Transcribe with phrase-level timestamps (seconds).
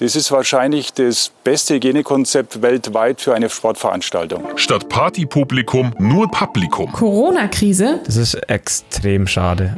[0.00, 4.44] Das ist wahrscheinlich das beste Hygienekonzept weltweit für eine Sportveranstaltung.
[4.54, 6.92] Statt Partypublikum nur Publikum.
[6.92, 8.00] Corona-Krise.
[8.06, 9.76] Das ist extrem schade.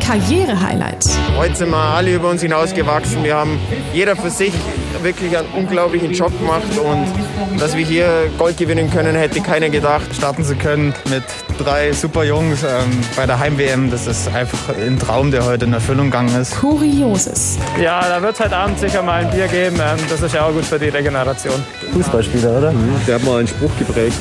[0.00, 1.06] Karriere-Highlight.
[1.36, 3.24] Heute sind wir alle über uns hinausgewachsen.
[3.24, 3.58] Wir haben
[3.92, 4.52] jeder für sich
[5.02, 10.14] wirklich einen unglaublichen Job gemacht und dass wir hier Gold gewinnen können, hätte keiner gedacht.
[10.14, 11.22] Starten zu können mit
[11.58, 15.72] drei super Jungs ähm, bei der Heim-WM, das ist einfach ein Traum, der heute in
[15.72, 16.56] Erfüllung gegangen ist.
[16.58, 17.58] Kurioses.
[17.80, 19.76] Ja, da wird es heute Abend sicher mal ein Bier geben.
[19.76, 21.54] Ähm, das ist ja auch gut für die Regeneration.
[21.92, 22.72] Fußballspieler, oder?
[22.72, 22.96] Mhm.
[23.06, 24.18] Der hat mal einen Spruch geprägt.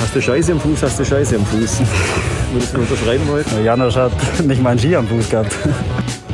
[0.00, 1.80] Hast du Scheiße am Fuß, hast du Scheiße am Fuß.
[2.52, 3.60] Würdest du unterschreiben heute?
[3.62, 4.12] Janosch hat
[4.44, 5.56] nicht mal einen Ski am Fuß gehabt.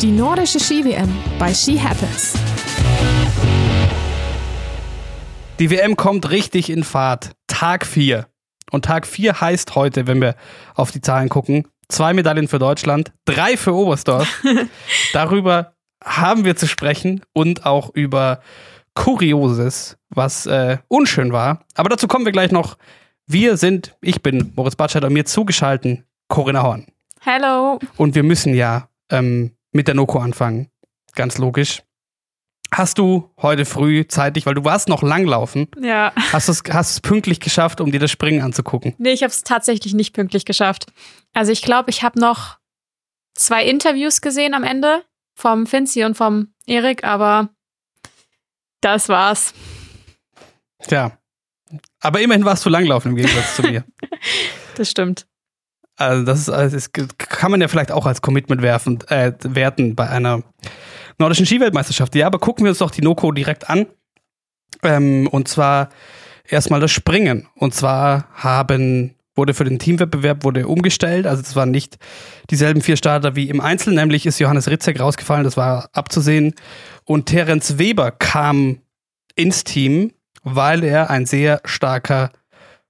[0.00, 2.34] Die nordische Ski-WM bei Ski Happens.
[5.58, 7.30] Die WM kommt richtig in Fahrt.
[7.46, 8.26] Tag 4.
[8.72, 10.34] Und Tag 4 heißt heute, wenn wir
[10.74, 14.42] auf die Zahlen gucken, zwei Medaillen für Deutschland, drei für Oberstdorf.
[15.12, 15.74] Darüber
[16.04, 18.40] haben wir zu sprechen und auch über
[18.94, 21.60] Kurioses, was äh, unschön war.
[21.76, 22.76] Aber dazu kommen wir gleich noch.
[23.32, 26.86] Wir sind, ich bin Moritz Batschat und mir zugeschalten Corinna Horn.
[27.20, 27.78] Hello.
[27.96, 30.68] Und wir müssen ja ähm, mit der Noko anfangen.
[31.14, 31.82] Ganz logisch.
[32.74, 36.12] Hast du heute früh zeitig, weil du warst noch langlaufen, Ja.
[36.32, 38.94] hast du es hast pünktlich geschafft, um dir das Springen anzugucken?
[38.98, 40.86] Nee, ich habe es tatsächlich nicht pünktlich geschafft.
[41.32, 42.58] Also ich glaube, ich habe noch
[43.34, 47.48] zwei Interviews gesehen am Ende vom Finzi und vom Erik, aber
[48.82, 49.54] das war's.
[50.86, 51.16] Tja.
[52.02, 53.84] Aber immerhin warst du langlaufen im Gegensatz zu mir.
[54.74, 55.26] Das stimmt.
[55.96, 59.94] Also das, ist, also das kann man ja vielleicht auch als Commitment werfen, äh, werten
[59.94, 60.42] bei einer
[61.18, 62.14] nordischen Skiweltmeisterschaft.
[62.14, 63.86] Ja, aber gucken wir uns doch die Noko direkt an.
[64.82, 65.90] Ähm, und zwar
[66.48, 67.48] erstmal das Springen.
[67.54, 71.26] Und zwar haben, wurde für den Teamwettbewerb wurde umgestellt.
[71.26, 71.98] Also es waren nicht
[72.50, 76.54] dieselben vier Starter wie im Einzel, nämlich ist Johannes Ritzek rausgefallen, das war abzusehen.
[77.04, 78.78] Und Terence Weber kam
[79.34, 82.30] ins Team, weil er ein sehr starker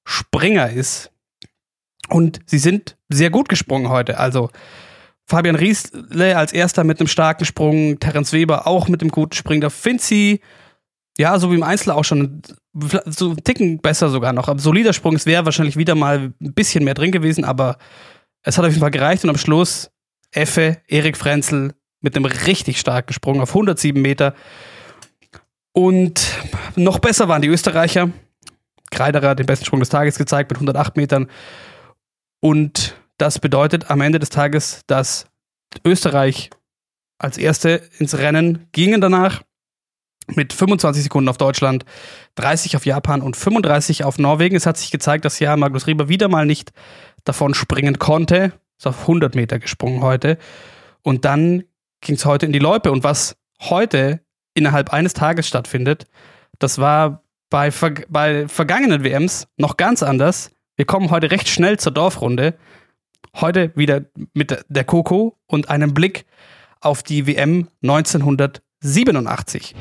[0.05, 1.11] Springer ist.
[2.09, 4.19] Und sie sind sehr gut gesprungen heute.
[4.19, 4.50] Also
[5.27, 9.60] Fabian Riesle als erster mit einem starken Sprung, Terence Weber auch mit einem guten Springen.
[9.60, 10.41] Da Finzi,
[11.16, 12.43] ja, so wie im Einzel auch schon,
[13.06, 14.48] so einen Ticken besser sogar noch.
[14.48, 17.78] Aber solider Sprung, es wäre wahrscheinlich wieder mal ein bisschen mehr drin gewesen, aber
[18.43, 19.25] es hat auf jeden Fall gereicht.
[19.25, 19.91] Und am Schluss
[20.32, 24.34] Effe, Erik Frenzel mit einem richtig starken Sprung auf 107 Meter.
[25.72, 26.38] Und
[26.77, 28.10] noch besser waren die Österreicher.
[28.91, 31.28] Kreiderer hat den besten Sprung des Tages gezeigt mit 108 Metern.
[32.41, 35.27] Und das bedeutet am Ende des Tages, dass
[35.84, 36.50] Österreich
[37.19, 39.43] als Erste ins Rennen gingen danach
[40.27, 41.84] mit 25 Sekunden auf Deutschland,
[42.37, 44.56] 30 auf Japan und 35 auf Norwegen.
[44.56, 46.72] Es hat sich gezeigt, dass ja Magnus Rieber wieder mal nicht
[47.25, 48.53] davon springen konnte.
[48.78, 50.39] Ist auf 100 Meter gesprungen heute.
[51.03, 51.65] Und dann
[52.00, 52.91] ging es heute in die Loipe.
[52.91, 54.21] Und was heute
[54.55, 56.07] innerhalb eines Tages stattfindet,
[56.59, 60.51] das war bei, ver bei vergangenen WMs noch ganz anders.
[60.77, 62.55] Wir kommen heute recht schnell zur Dorfrunde.
[63.37, 66.25] Heute wieder mit der Coco und einem Blick
[66.81, 69.75] auf die WM 1987.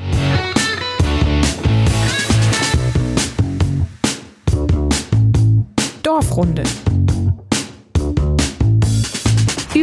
[6.02, 6.64] Dorfrunde.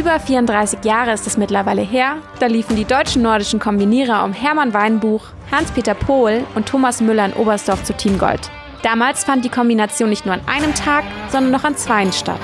[0.00, 4.72] Über 34 Jahre ist es mittlerweile her, da liefen die deutschen nordischen Kombinierer um Hermann
[4.72, 5.20] Weinbuch,
[5.52, 8.50] Hans-Peter Pohl und Thomas Müller in Oberstdorf zu Team Gold.
[8.82, 12.40] Damals fand die Kombination nicht nur an einem Tag, sondern noch an zweien statt.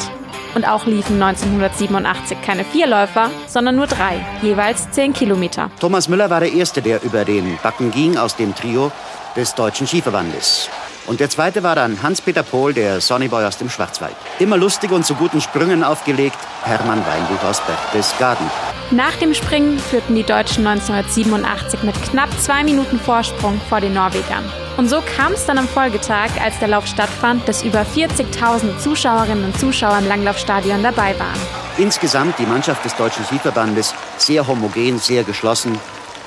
[0.55, 5.71] Und auch liefen 1987 keine Vierläufer, sondern nur drei, jeweils 10 Kilometer.
[5.81, 8.93] Thomas Müller war der Erste, der über den Backen ging aus dem Trio
[9.35, 10.69] des Deutschen Skiverbandes.
[11.07, 14.17] Und der zweite war dann Hans-Peter Pohl, der Sonnyboy aus dem Schwarzwald.
[14.39, 18.47] Immer lustig und zu guten Sprüngen aufgelegt, Hermann Weinbuch aus Berchtesgaden.
[18.91, 24.45] Nach dem Springen führten die Deutschen 1987 mit knapp zwei Minuten Vorsprung vor den Norwegern.
[24.77, 29.45] Und so kam es dann am Folgetag, als der Lauf stattfand, dass über 40.000 Zuschauerinnen
[29.45, 31.41] und Zuschauer im Langlaufstadion dabei waren.
[31.79, 35.79] Insgesamt die Mannschaft des Deutschen Skiverbandes sehr homogen, sehr geschlossen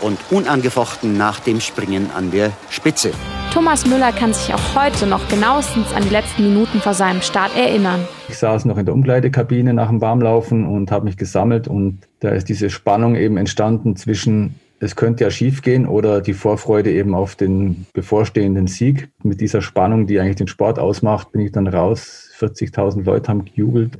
[0.01, 3.12] und unangefochten nach dem Springen an der Spitze.
[3.54, 7.56] Thomas Müller kann sich auch heute noch genauestens an die letzten Minuten vor seinem Start
[7.57, 8.07] erinnern.
[8.28, 12.30] Ich saß noch in der Umkleidekabine nach dem Warmlaufen und habe mich gesammelt und da
[12.30, 17.13] ist diese Spannung eben entstanden zwischen es könnte ja schief gehen oder die Vorfreude eben
[17.13, 19.10] auf den bevorstehenden Sieg.
[19.24, 22.30] Mit dieser Spannung, die eigentlich den Sport ausmacht, bin ich dann raus.
[22.40, 23.98] 40.000 Leute haben gejubelt.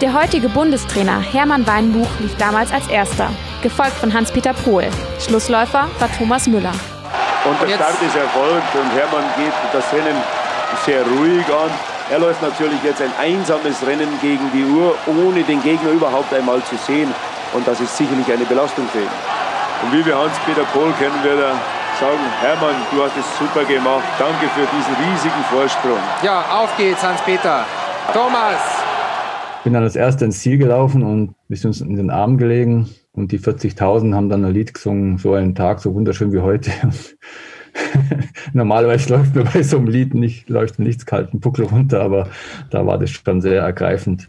[0.00, 3.30] Der heutige Bundestrainer Hermann Weinbuch lief damals als erster,
[3.62, 4.84] gefolgt von Hans-Peter Pohl.
[5.18, 6.74] Schlussläufer war Thomas Müller.
[7.44, 10.16] Und der Start ist erfolgt und Hermann geht das Rennen
[10.86, 11.70] sehr ruhig an.
[12.10, 16.62] Er läuft natürlich jetzt ein einsames Rennen gegen die Uhr, ohne den Gegner überhaupt einmal
[16.64, 17.12] zu sehen.
[17.52, 19.14] Und das ist sicherlich eine Belastung für ihn.
[19.82, 21.54] Und wie wir Hans-Peter Pohl kennen, wird er
[22.00, 24.04] sagen, Hermann, du hast es super gemacht.
[24.18, 25.98] Danke für diesen riesigen Vorsprung.
[26.22, 27.64] Ja, auf geht's, Hans-Peter.
[28.12, 28.60] Thomas.
[29.62, 32.88] Bin dann als Erster ins Ziel gelaufen und wir sind uns in den Arm gelegen.
[33.14, 36.70] Und die 40.000 haben dann ein Lied gesungen, so einen Tag, so wunderschön wie heute.
[38.52, 42.28] Normalerweise läuft mir bei so einem Lied nicht, läuft nichts kalten Buckel runter, aber
[42.70, 44.28] da war das schon sehr ergreifend.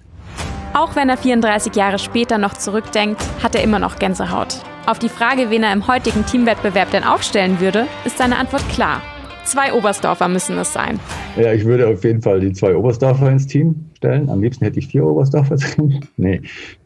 [0.74, 4.62] Auch wenn er 34 Jahre später noch zurückdenkt, hat er immer noch Gänsehaut.
[4.86, 9.02] Auf die Frage, wen er im heutigen Teamwettbewerb denn aufstellen würde, ist seine Antwort klar.
[9.46, 11.00] Zwei Oberstdorfer müssen es sein.
[11.38, 14.30] Ja, ich würde auf jeden Fall die zwei Oberstdorfer ins Team stellen.
[14.30, 16.02] Am liebsten hätte ich vier Oberstdorfer drin.
[16.18, 16.42] nee,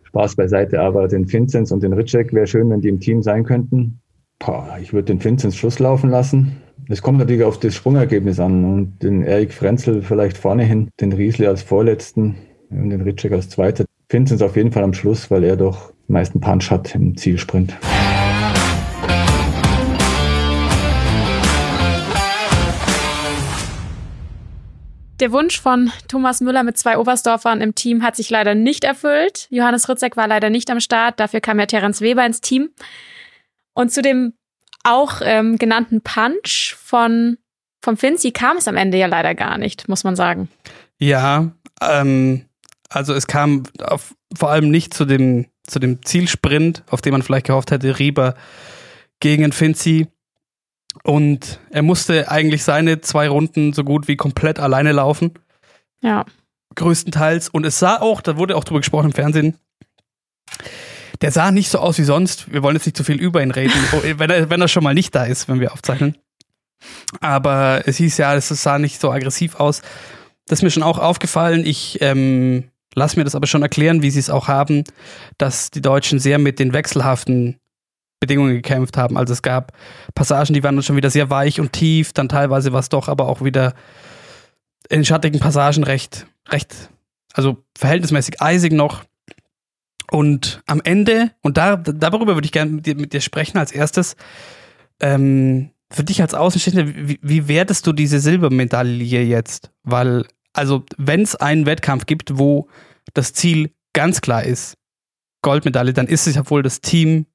[0.09, 3.44] Spaß beiseite, aber den Vinzenz und den Ritschek wäre schön, wenn die im Team sein
[3.44, 4.00] könnten.
[4.39, 6.57] Boah, ich würde den Vinzenz Schluss laufen lassen.
[6.88, 11.13] Es kommt natürlich auf das Sprungergebnis an und den Erik Frenzel vielleicht vorne hin, den
[11.13, 12.35] Riesle als Vorletzten
[12.71, 13.85] und den Ritschek als Zweiter.
[14.09, 17.77] Vinzenz auf jeden Fall am Schluss, weil er doch meisten Punch hat im Zielsprint.
[25.19, 29.48] Der Wunsch von Thomas Müller mit zwei Oberstdorfern im Team hat sich leider nicht erfüllt.
[29.50, 32.69] Johannes Ritzek war leider nicht am Start, dafür kam ja Terence Weber ins Team.
[33.74, 34.33] Und zu dem
[34.83, 37.38] auch ähm, genannten Punch von
[37.83, 40.50] vom Finzi kam es am Ende ja leider gar nicht, muss man sagen.
[41.00, 41.51] Ja,
[41.81, 42.45] ähm,
[42.89, 47.24] also es kam auf, vor allem nicht zu dem, zu dem Zielsprint, auf den man
[47.24, 48.36] vielleicht gehofft hätte, Rieber
[49.19, 50.07] gegen Finzi.
[51.09, 55.31] Und er musste eigentlich seine zwei Runden so gut wie komplett alleine laufen.
[56.03, 56.23] Ja.
[56.75, 57.50] Größtenteils.
[57.50, 59.57] Und es sah auch, da wurde auch drüber gesprochen im Fernsehen,
[61.21, 62.53] der sah nicht so aus wie sonst.
[62.53, 63.73] Wir wollen jetzt nicht zu viel über ihn reden,
[64.17, 66.15] wenn er, wenn er schon mal nicht da ist, wenn wir aufzeichnen.
[67.21, 69.81] Aber es hieß ja, es sah nicht so aggressiv aus.
[70.45, 71.65] Das ist mir schon auch aufgefallen.
[71.65, 74.83] Ich ähm, lasse mir das aber schon erklären, wie sie es auch haben,
[75.39, 77.58] dass die Deutschen sehr mit den wechselhaften
[78.19, 79.18] Bedingungen gekämpft haben.
[79.18, 79.71] Also es gab
[80.13, 83.07] Passagen, die waren dann schon wieder sehr weich und tief, dann teilweise war es doch
[83.07, 83.74] aber auch wieder
[84.89, 86.89] in schattigen Passagen recht, recht,
[87.33, 89.04] also verhältnismäßig eisig noch.
[90.12, 93.71] Und am Ende, und da, darüber würde ich gerne mit dir, mit dir sprechen als
[93.71, 94.16] erstes,
[95.00, 99.71] ähm, für dich als Außenstehender, wie, wie wertest du diese Silbermedaille jetzt?
[99.83, 102.68] Weil, also, wenn es einen Wettkampf gibt, wo
[103.13, 104.77] das Ziel ganz klar ist,
[105.42, 107.25] Goldmedaille, dann ist es ja wohl das Team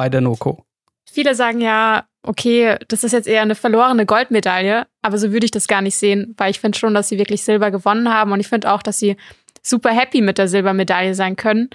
[0.00, 0.64] bei der NOCO.
[1.04, 5.50] Viele sagen ja, okay, das ist jetzt eher eine verlorene Goldmedaille, aber so würde ich
[5.50, 8.40] das gar nicht sehen, weil ich finde schon, dass sie wirklich Silber gewonnen haben und
[8.40, 9.18] ich finde auch, dass sie
[9.60, 11.68] super happy mit der Silbermedaille sein können.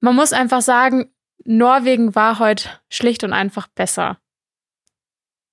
[0.00, 1.06] Man muss einfach sagen,
[1.46, 4.18] Norwegen war heute schlicht und einfach besser.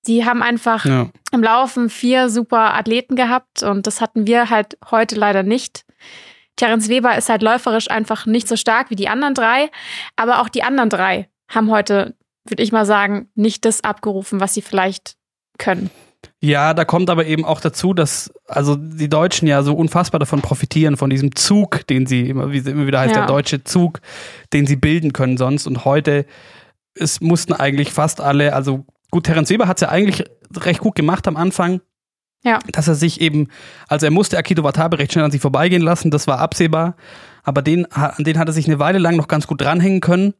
[0.06, 1.08] Die haben einfach ja.
[1.30, 5.86] im Laufen vier super Athleten gehabt und das hatten wir halt heute leider nicht.
[6.56, 9.70] Terence Weber ist halt läuferisch einfach nicht so stark wie die anderen drei,
[10.16, 12.14] aber auch die anderen drei haben heute,
[12.44, 15.16] würde ich mal sagen, nicht das abgerufen, was sie vielleicht
[15.58, 15.90] können.
[16.40, 20.40] Ja, da kommt aber eben auch dazu, dass also die Deutschen ja so unfassbar davon
[20.40, 23.20] profitieren, von diesem Zug, den sie immer, wie immer wieder heißt, ja.
[23.20, 24.00] der deutsche Zug,
[24.52, 25.66] den sie bilden können sonst.
[25.66, 26.26] Und heute
[26.94, 30.24] es mussten eigentlich fast alle, also gut, Terence Weber hat es ja eigentlich
[30.56, 31.80] recht gut gemacht am Anfang.
[32.44, 32.58] Ja.
[32.72, 33.48] Dass er sich eben,
[33.86, 36.96] also er musste Akito Watabe recht schnell an sich vorbeigehen lassen, das war absehbar.
[37.44, 40.34] Aber den, an den hat er sich eine Weile lang noch ganz gut dranhängen können.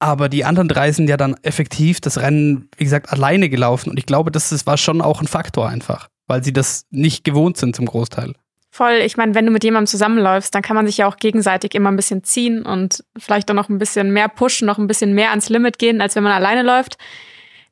[0.00, 3.90] Aber die anderen drei sind ja dann effektiv das Rennen, wie gesagt, alleine gelaufen.
[3.90, 7.24] Und ich glaube, das, das war schon auch ein Faktor einfach, weil sie das nicht
[7.24, 8.34] gewohnt sind zum Großteil.
[8.70, 9.00] Voll.
[9.04, 11.90] Ich meine, wenn du mit jemandem zusammenläufst, dann kann man sich ja auch gegenseitig immer
[11.90, 15.30] ein bisschen ziehen und vielleicht auch noch ein bisschen mehr pushen, noch ein bisschen mehr
[15.30, 16.96] ans Limit gehen, als wenn man alleine läuft.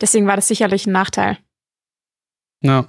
[0.01, 1.39] Deswegen war das sicherlich ein Nachteil.
[2.61, 2.87] Ja.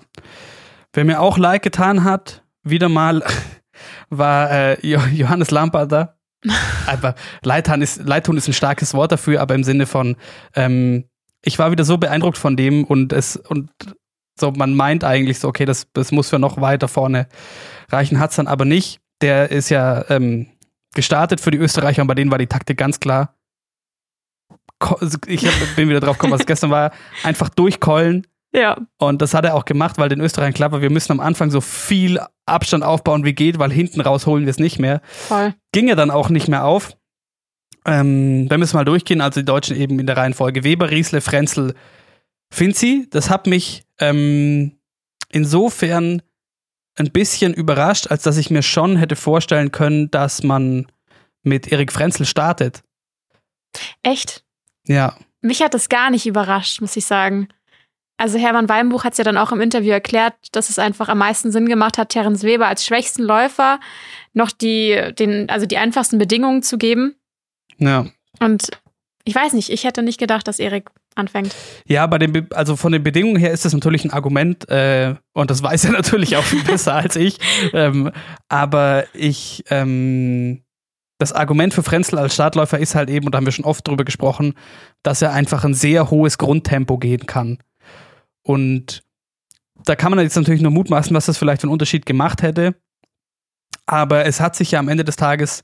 [0.94, 3.24] Wer mir auch Like getan hat, wieder mal,
[4.10, 6.17] war äh, Johannes Lamparter
[6.88, 10.16] Einfach, Leidtun ist, Leidtun ist ein starkes Wort dafür, aber im Sinne von,
[10.56, 11.06] ähm,
[11.44, 13.70] ich war wieder so beeindruckt von dem und es, und
[14.40, 17.28] so, man meint eigentlich so, okay, das, das muss für noch weiter vorne
[17.90, 19.00] reichen, hat es dann aber nicht.
[19.22, 20.48] Der ist ja ähm,
[20.94, 23.34] gestartet für die Österreicher und bei denen war die Taktik ganz klar.
[25.26, 26.92] Ich hab, bin wieder drauf gekommen, was gestern war.
[27.24, 28.28] Einfach durchkeulen,
[28.58, 28.78] ja.
[28.98, 31.52] Und das hat er auch gemacht, weil den Österreichern klar war, wir müssen am Anfang
[31.52, 35.02] so viel Abstand aufbauen wie geht, weil hinten raus holen wir es nicht mehr.
[35.06, 35.54] Voll.
[35.72, 36.98] Ging er dann auch nicht mehr auf.
[37.86, 41.22] Ähm, wenn wir es mal durchgehen, also die Deutschen eben in der Reihenfolge Weber, Riesle,
[41.22, 41.74] Frenzel,
[42.50, 43.08] Finzi.
[43.10, 44.78] Das hat mich ähm,
[45.30, 46.22] insofern
[46.96, 50.88] ein bisschen überrascht, als dass ich mir schon hätte vorstellen können, dass man
[51.44, 52.84] mit Erik Frenzel startet.
[54.04, 54.44] Echt?
[54.86, 55.16] Ja.
[55.42, 57.48] Mich hat das gar nicht überrascht, muss ich sagen.
[58.18, 61.20] Also Hermann Weinbuch hat es ja dann auch im Interview erklärt, dass es einfach am
[61.20, 63.80] meisten Sinn gemacht hat, Terence Weber als schwächsten Läufer
[64.34, 67.16] noch die, den, also die einfachsten Bedingungen zu geben.
[67.78, 68.08] Ja.
[68.40, 68.70] Und
[69.24, 71.54] ich weiß nicht, ich hätte nicht gedacht, dass Erik anfängt.
[71.88, 75.16] Ja, bei den, Be- also von den Bedingungen her ist das natürlich ein Argument äh,
[75.34, 77.38] und das weiß er natürlich auch viel besser als ich.
[77.74, 78.12] Ähm,
[78.50, 80.64] aber ich, ähm,
[81.20, 83.88] das Argument für Frenzel als Startläufer ist halt eben, und da haben wir schon oft
[83.88, 84.54] drüber gesprochen,
[85.04, 87.58] dass er einfach ein sehr hohes Grundtempo gehen kann.
[88.48, 89.04] Und
[89.84, 92.76] da kann man jetzt natürlich nur mutmaßen, was das vielleicht für einen Unterschied gemacht hätte.
[93.86, 95.64] Aber es hat sich ja am Ende des Tages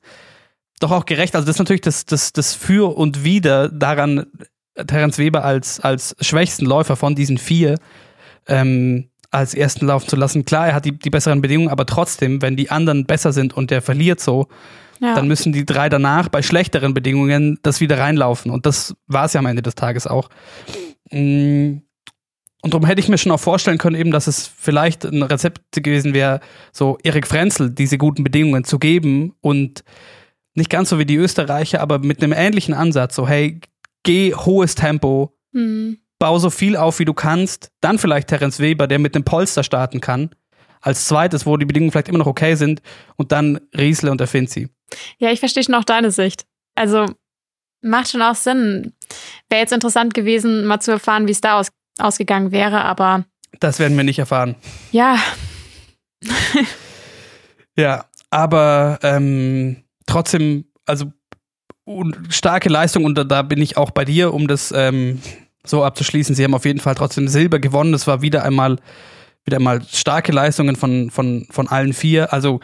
[0.79, 1.33] doch auch gerecht.
[1.35, 4.25] Also das ist natürlich das, das, das Für und Wider daran,
[4.87, 7.77] Terence Weber als, als schwächsten Läufer von diesen vier
[8.47, 10.45] ähm, als ersten laufen zu lassen.
[10.45, 13.71] Klar, er hat die, die besseren Bedingungen, aber trotzdem, wenn die anderen besser sind und
[13.71, 14.47] der verliert so,
[14.99, 15.15] Ja.
[15.15, 18.51] dann müssen die drei danach bei schlechteren Bedingungen das wieder reinlaufen.
[18.51, 20.29] Und das war es ja am Ende des Tages auch.
[21.11, 21.77] Mm,
[22.63, 25.62] Und darum hätte ich mir schon auch vorstellen können, eben, dass es vielleicht ein Rezept
[25.84, 26.39] gewesen wäre,
[26.72, 29.84] so Erik Frenzel diese guten Bedingungen zu geben und
[30.55, 33.15] nicht ganz so wie die Österreicher, aber mit einem ähnlichen Ansatz.
[33.15, 33.60] So, hey,
[34.03, 35.98] geh hohes Tempo, Hm.
[36.20, 37.70] bau so viel auf, wie du kannst.
[37.82, 40.29] Dann vielleicht Terence Weber, der mit einem Polster starten kann.
[40.79, 42.82] Als zweites, wo die Bedingungen vielleicht immer noch okay sind.
[43.17, 44.70] Und dann Riesle und der Finzi.
[45.17, 46.46] Ja, ich verstehe schon auch deine Sicht.
[46.75, 47.08] Also
[47.82, 48.93] macht schon auch Sinn.
[49.50, 51.67] Wäre jetzt interessant gewesen, mal zu erfahren, wie es da aus
[52.00, 53.25] ausgegangen wäre, aber
[53.59, 54.55] Das werden wir nicht erfahren.
[54.91, 55.17] ja,
[57.77, 61.12] Ja, aber ähm, trotzdem, also
[62.29, 65.19] starke Leistung und da, da bin ich auch bei dir, um das ähm,
[65.65, 66.35] so abzuschließen.
[66.35, 67.91] Sie haben auf jeden Fall trotzdem Silber gewonnen.
[67.91, 68.77] Das war wieder einmal,
[69.45, 72.31] wieder einmal starke Leistungen von, von, von allen vier.
[72.31, 72.59] Also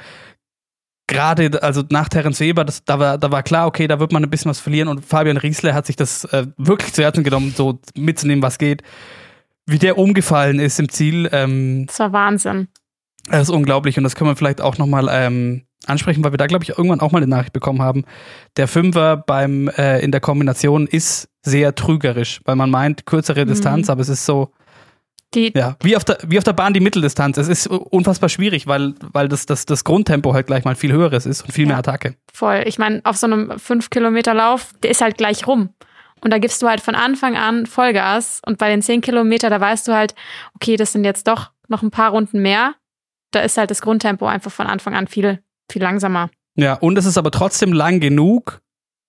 [1.07, 4.23] gerade, also nach Terence Weber, das, da, war, da war klar, okay, da wird man
[4.23, 7.53] ein bisschen was verlieren und Fabian Riesler hat sich das äh, wirklich zu Herzen genommen,
[7.55, 8.83] so mitzunehmen, was geht.
[9.69, 12.67] Wie der umgefallen ist im Ziel, ähm, das war Wahnsinn.
[13.29, 16.47] das ist unglaublich und das können wir vielleicht auch nochmal ähm, ansprechen, weil wir da,
[16.47, 18.03] glaube ich, irgendwann auch mal eine Nachricht bekommen haben.
[18.57, 23.49] Der Fünfer beim äh, in der Kombination ist sehr trügerisch, weil man meint kürzere Mhm.
[23.49, 24.51] Distanz, aber es ist so,
[25.35, 27.37] Die, ja, wie auf der, wie auf der Bahn die Mitteldistanz.
[27.37, 31.25] Es ist unfassbar schwierig, weil, weil das, das, das Grundtempo halt gleich mal viel höheres
[31.27, 32.15] ist und viel mehr Attacke.
[32.33, 32.63] Voll.
[32.65, 35.69] Ich meine, auf so einem 5-Kilometer-Lauf, der ist halt gleich rum.
[36.21, 38.41] Und da gibst du halt von Anfang an Vollgas.
[38.45, 40.15] Und bei den 10 Kilometer, da weißt du halt,
[40.55, 42.75] okay, das sind jetzt doch noch ein paar Runden mehr.
[43.31, 46.29] Da ist halt das Grundtempo einfach von Anfang an viel, viel langsamer.
[46.55, 48.59] Ja, und es ist aber trotzdem lang genug,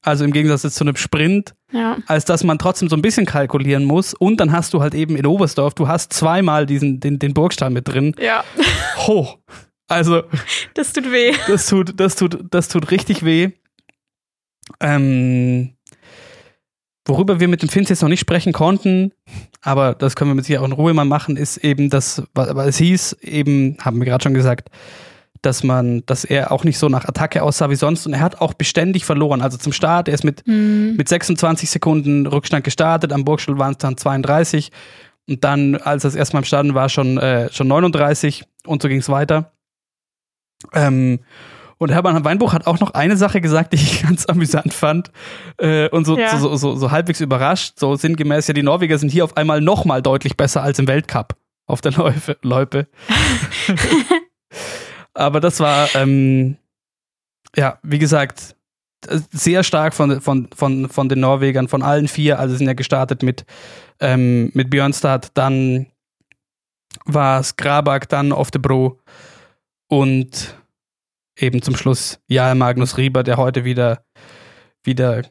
[0.03, 1.97] also im Gegensatz jetzt zu einem Sprint, Ja.
[2.07, 4.15] als dass man trotzdem so ein bisschen kalkulieren muss.
[4.15, 7.71] Und dann hast du halt eben in Oberstdorf, du hast zweimal diesen, den, den Burgstall
[7.71, 8.15] mit drin.
[8.19, 8.45] Ja.
[9.07, 9.39] Ho.
[9.89, 10.23] Also,
[10.75, 11.33] Das tut weh.
[11.49, 13.51] das tut, das tut, das tut richtig weh.
[14.81, 15.75] Ähm,
[17.07, 19.13] worüber wir mit dem Finz jetzt noch nicht sprechen konnten,
[19.63, 22.69] aber das können wir mit sich auch in Ruhe mal machen, ist eben das, weil
[22.69, 24.69] es hieß, eben, haben wir gerade schon gesagt,
[25.43, 28.43] dass man, dass er auch nicht so nach Attacke aussah wie sonst und er hat
[28.43, 29.41] auch beständig verloren.
[29.41, 30.97] Also zum Start, er ist mit, Mhm.
[30.99, 34.71] mit 26 Sekunden Rückstand gestartet, am Burgstuhl waren es dann 32
[35.29, 38.99] und dann, als es erstmal im Starten war, schon, äh, schon 39 und so ging
[38.99, 39.53] es weiter.
[40.75, 41.21] Ähm,
[41.81, 45.11] und Hermann Weinbuch hat auch noch eine Sache gesagt, die ich ganz amüsant fand
[45.57, 46.37] äh, und so, Ja.
[46.37, 47.79] so, so, so halbwegs überrascht.
[47.79, 50.87] So sinngemäß, ja, die Norweger sind hier auf einmal noch mal deutlich besser als im
[50.87, 51.35] Weltcup
[51.67, 52.87] auf der Läufe, Loipe.
[55.15, 56.59] Aber das war, ähm,
[57.57, 58.57] ja, wie gesagt,
[59.33, 62.39] sehr stark von, von, von, von den Norwegern, von allen vier.
[62.39, 63.47] Also sind ja gestartet mit,
[64.01, 65.87] ähm, mit Björnstad, dann
[67.07, 68.99] war es Grabak, dann Oftebro
[69.89, 70.60] und
[71.37, 74.05] eben zum Schluss ja Magnus Rieber, der heute wieder,
[74.85, 75.23] wieder,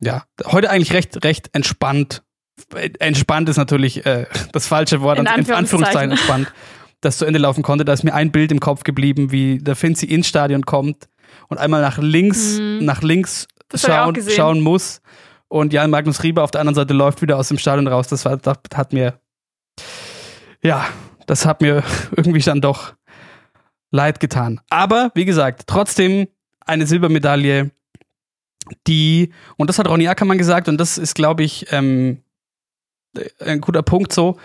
[0.00, 2.22] ja, heute eigentlich recht, recht entspannt.
[2.98, 6.10] Entspannt ist natürlich äh, das falsche Wort, In in Anführungszeichen Anführungszeichen.
[6.12, 6.52] entspannt,
[7.00, 7.84] das zu Ende laufen konnte.
[7.86, 11.08] Da ist mir ein Bild im Kopf geblieben, wie der Finzi ins Stadion kommt
[11.48, 12.84] und einmal nach links, Mhm.
[12.84, 15.00] nach links schauen, schauen muss.
[15.48, 18.08] Und Jan Magnus Rieber auf der anderen Seite läuft wieder aus dem Stadion raus.
[18.08, 19.18] Das, war, das hat mir,
[20.62, 20.86] ja,
[21.26, 21.82] das hat mir
[22.16, 22.92] irgendwie dann doch
[23.90, 24.60] leid getan.
[24.70, 26.28] Aber wie gesagt, trotzdem
[26.60, 27.70] eine Silbermedaille,
[28.86, 32.22] die, und das hat Ronny Ackermann gesagt, und das ist, glaube ich, ähm,
[33.40, 34.38] ein guter Punkt so.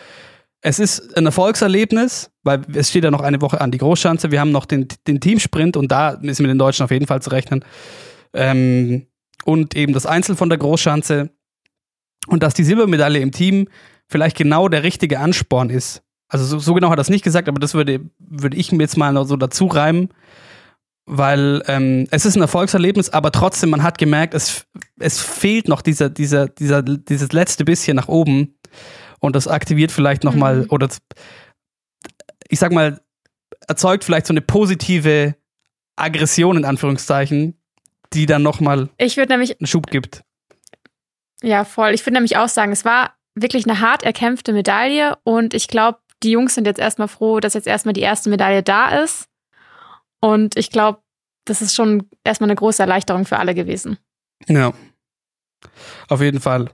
[0.62, 4.32] Es ist ein Erfolgserlebnis, weil es steht ja noch eine Woche an die Großschanze.
[4.32, 7.22] Wir haben noch den, den Teamsprint und da ist mit den Deutschen auf jeden Fall
[7.22, 7.64] zu rechnen.
[8.34, 9.06] Ähm,
[9.44, 11.30] und eben das Einzel von der Großschanze.
[12.28, 13.68] Und dass die Silbermedaille im Team
[14.08, 16.02] vielleicht genau der richtige Ansporn ist.
[16.28, 18.84] Also so, so genau hat er es nicht gesagt, aber das würde, würde ich mir
[18.84, 20.10] jetzt mal noch so dazu reimen,
[21.06, 24.66] weil ähm, es ist ein Erfolgserlebnis, aber trotzdem, man hat gemerkt, es,
[25.00, 28.58] es fehlt noch dieser, dieser, dieser, dieses letzte bisschen nach oben
[29.20, 30.68] und das aktiviert vielleicht nochmal, Mhm.
[30.70, 30.90] oder
[32.50, 33.02] ich sag mal,
[33.68, 35.36] erzeugt vielleicht so eine positive
[35.96, 37.56] Aggression in Anführungszeichen,
[38.14, 40.24] die dann nochmal einen Schub gibt.
[41.44, 45.54] ja voll, ich würde nämlich auch sagen, es war wirklich eine hart erkämpfte Medaille und
[45.54, 49.04] ich glaube, die Jungs sind jetzt erstmal froh, dass jetzt erstmal die erste Medaille da
[49.04, 49.28] ist.
[50.20, 51.00] Und ich glaube,
[51.46, 54.00] das ist schon erstmal eine große Erleichterung für alle gewesen.
[54.48, 54.74] Ja.
[56.10, 56.72] Auf jeden Fall.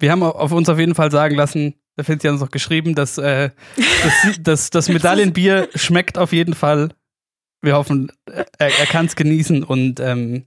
[0.00, 2.96] Wir haben auf uns auf jeden Fall sagen lassen, da findet sie uns noch geschrieben,
[2.96, 6.90] dass äh, das, das, das Medaillenbier schmeckt auf jeden Fall.
[7.62, 10.46] Wir hoffen, er, er kann es genießen und ähm,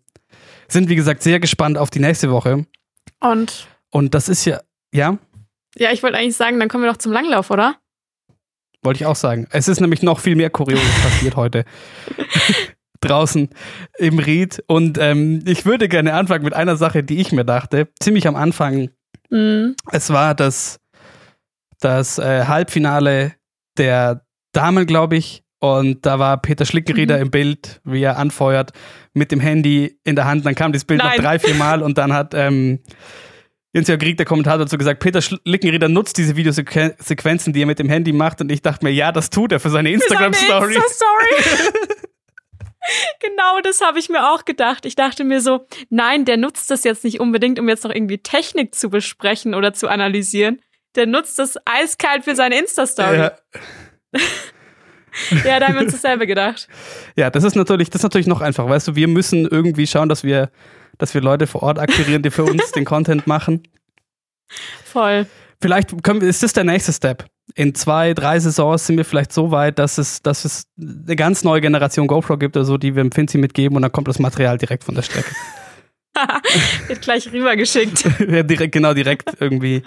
[0.67, 2.65] sind, wie gesagt, sehr gespannt auf die nächste Woche.
[3.21, 3.67] Und?
[3.89, 4.59] Und das ist ja,
[4.93, 5.17] ja?
[5.77, 7.77] Ja, ich wollte eigentlich sagen, dann kommen wir doch zum Langlauf, oder?
[8.87, 9.47] Wollte ich auch sagen.
[9.51, 11.65] Es ist nämlich noch viel mehr Kurioses passiert heute.
[13.01, 13.49] Draußen
[13.97, 14.63] im Ried.
[14.65, 17.89] Und ähm, ich würde gerne anfangen mit einer Sache, die ich mir dachte.
[17.99, 18.89] Ziemlich am Anfang.
[19.29, 19.75] Mhm.
[19.91, 20.79] Es war das,
[21.81, 23.33] das äh, Halbfinale
[23.77, 24.21] der
[24.53, 25.43] Damen, glaube ich.
[25.59, 27.23] Und da war Peter Schlickenrieder mhm.
[27.23, 28.71] im Bild, wie er anfeuert,
[29.13, 30.45] mit dem Handy in der Hand.
[30.45, 31.17] Dann kam dieses Bild Nein.
[31.17, 32.79] noch drei, vier Mal und dann hat ähm,
[33.77, 37.89] Jens-Jörg Krieg, der Kommentator, dazu gesagt, Peter Schlickenrieder nutzt diese Videosequenzen, die er mit dem
[37.89, 38.41] Handy macht.
[38.41, 40.75] Und ich dachte mir, ja, das tut er für seine Instagram-Story.
[40.75, 41.05] Insta
[43.19, 44.85] genau das habe ich mir auch gedacht.
[44.85, 48.17] Ich dachte mir so, nein, der nutzt das jetzt nicht unbedingt, um jetzt noch irgendwie
[48.17, 50.59] Technik zu besprechen oder zu analysieren.
[50.95, 53.17] Der nutzt das eiskalt für seine Insta-Story.
[53.17, 53.31] Ja.
[55.45, 56.67] ja, da haben wir uns dasselbe gedacht.
[57.15, 58.69] Ja, das ist natürlich, das ist natürlich noch einfach.
[58.69, 60.51] Weißt du, wir müssen irgendwie schauen, dass wir
[60.97, 63.63] dass wir Leute vor Ort akquirieren, die für uns den Content machen.
[64.83, 65.27] Voll.
[65.61, 67.25] Vielleicht können, ist das der nächste Step.
[67.55, 71.43] In zwei, drei Saisons sind wir vielleicht so weit, dass es, dass es eine ganz
[71.43, 74.57] neue Generation GoPro gibt, also die wir im Finzi mitgeben und dann kommt das Material
[74.57, 75.33] direkt von der Strecke.
[76.87, 78.03] Wird gleich rübergeschickt.
[78.27, 79.83] ja, direkt, genau, direkt irgendwie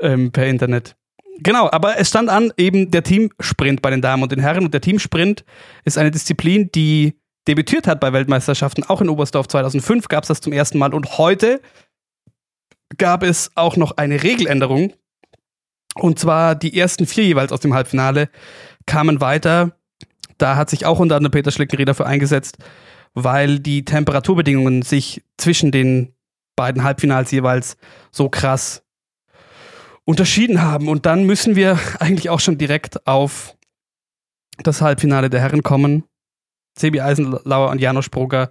[0.00, 0.96] ähm, per Internet.
[1.38, 4.72] Genau, aber es stand an eben der Teamsprint bei den Damen und den Herren und
[4.72, 5.44] der Teamsprint
[5.84, 7.14] ist eine Disziplin, die
[7.46, 8.84] debütiert hat bei Weltmeisterschaften.
[8.84, 11.60] Auch in Oberstdorf 2005 gab es das zum ersten Mal und heute
[12.96, 14.92] gab es auch noch eine Regeländerung.
[15.94, 18.28] Und zwar die ersten vier jeweils aus dem Halbfinale
[18.86, 19.76] kamen weiter.
[20.38, 22.58] Da hat sich auch unter anderem Peter Schlickenried dafür eingesetzt,
[23.14, 26.14] weil die Temperaturbedingungen sich zwischen den
[26.56, 27.76] beiden Halbfinals jeweils
[28.10, 28.82] so krass
[30.04, 30.88] unterschieden haben.
[30.88, 33.56] Und dann müssen wir eigentlich auch schon direkt auf
[34.62, 36.04] das Halbfinale der Herren kommen.
[36.76, 38.50] Sebi Eisenlauer und Janusz Brugger.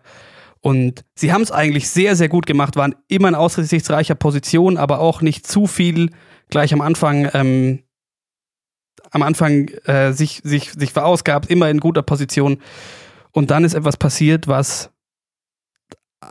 [0.61, 4.99] Und sie haben es eigentlich sehr, sehr gut gemacht, waren immer in aussichtsreicher Position, aber
[4.99, 6.09] auch nicht zu viel
[6.49, 7.83] gleich am Anfang, ähm,
[9.11, 12.61] am Anfang äh, sich, sich, sich verausgabt, immer in guter Position.
[13.31, 14.89] Und dann ist etwas passiert, was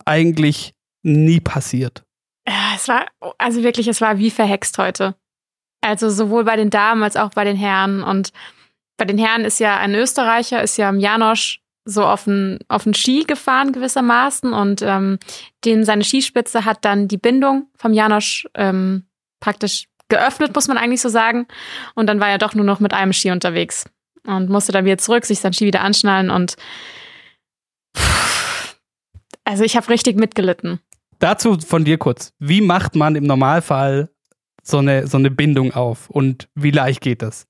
[0.07, 2.05] eigentlich nie passiert.
[2.49, 3.07] Ja, es war,
[3.39, 5.15] also wirklich, es war wie verhext heute.
[5.83, 8.03] Also sowohl bei den Damen als auch bei den Herren.
[8.03, 8.33] Und
[8.97, 12.95] bei den Herren ist ja ein Österreicher, ist ja Janosch so auf den, auf den
[12.95, 15.18] Ski gefahren gewissermaßen und ähm,
[15.64, 19.05] den, seine Skispitze hat dann die Bindung vom Janosch ähm,
[19.40, 21.47] praktisch geöffnet, muss man eigentlich so sagen.
[21.95, 23.85] Und dann war er doch nur noch mit einem Ski unterwegs
[24.27, 26.57] und musste dann wieder zurück, sich sein Ski wieder anschnallen und
[29.45, 30.81] also ich habe richtig mitgelitten.
[31.18, 32.33] Dazu von dir kurz.
[32.38, 34.11] Wie macht man im Normalfall
[34.62, 37.47] so eine, so eine Bindung auf und wie leicht geht das?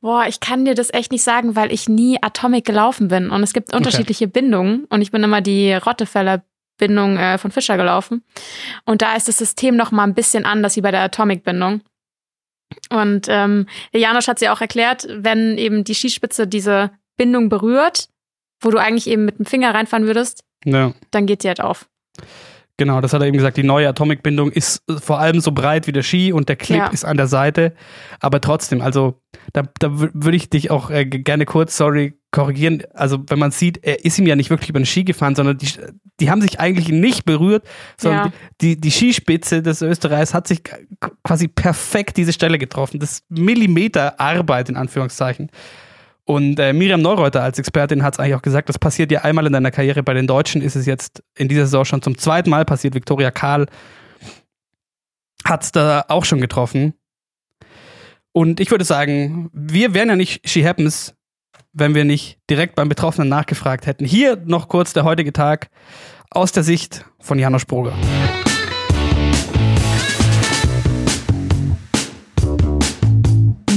[0.00, 3.30] Boah, ich kann dir das echt nicht sagen, weil ich nie Atomic gelaufen bin.
[3.30, 4.40] Und es gibt unterschiedliche okay.
[4.40, 4.84] Bindungen.
[4.86, 6.42] Und ich bin immer die Rottefeller
[6.78, 8.22] Bindung äh, von Fischer gelaufen.
[8.84, 11.82] Und da ist das System noch mal ein bisschen anders wie bei der Atomic-Bindung.
[12.90, 18.08] Und ähm, Janosch hat sie auch erklärt, wenn eben die Skispitze diese Bindung berührt,
[18.60, 20.92] wo du eigentlich eben mit dem Finger reinfahren würdest, ja.
[21.10, 21.88] dann geht sie halt auf.
[22.78, 23.56] Genau, das hat er eben gesagt.
[23.56, 26.78] Die neue Atomic-Bindung ist äh, vor allem so breit wie der Ski und der Clip
[26.78, 26.86] ja.
[26.86, 27.74] ist an der Seite.
[28.20, 29.20] Aber trotzdem, also
[29.52, 32.84] da, da würde ich dich auch äh, gerne kurz, sorry, korrigieren.
[32.94, 35.58] Also wenn man sieht, er ist ihm ja nicht wirklich über den Ski gefahren, sondern
[35.58, 35.68] die,
[36.20, 38.32] die haben sich eigentlich nicht berührt, sondern ja.
[38.60, 40.62] die, die Skispitze des Österreichs hat sich
[41.24, 43.00] quasi perfekt diese Stelle getroffen.
[43.00, 45.50] Das Millimeter Arbeit in Anführungszeichen.
[46.28, 49.46] Und äh, Miriam Neureuter als Expertin hat es eigentlich auch gesagt, das passiert ja einmal
[49.46, 50.02] in deiner Karriere.
[50.02, 52.94] Bei den Deutschen ist es jetzt in dieser Saison schon zum zweiten Mal passiert.
[52.94, 53.64] Viktoria Karl
[55.42, 56.92] hat es da auch schon getroffen.
[58.32, 61.14] Und ich würde sagen, wir wären ja nicht She Happens,
[61.72, 64.04] wenn wir nicht direkt beim Betroffenen nachgefragt hätten.
[64.04, 65.70] Hier noch kurz der heutige Tag
[66.28, 67.94] aus der Sicht von Janosch Broger.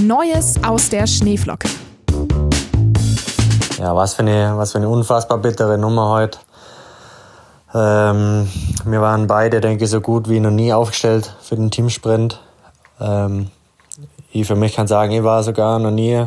[0.03, 1.69] Neues aus der Schneeflocke
[3.81, 6.37] ja, was für eine, was für eine unfassbar bittere Nummer heute.
[7.73, 8.47] Ähm,
[8.85, 12.39] wir waren beide, denke ich, so gut wie noch nie aufgestellt für den Teamsprint.
[12.99, 13.49] Ähm,
[14.31, 16.25] ich für mich kann sagen, ich war sogar noch nie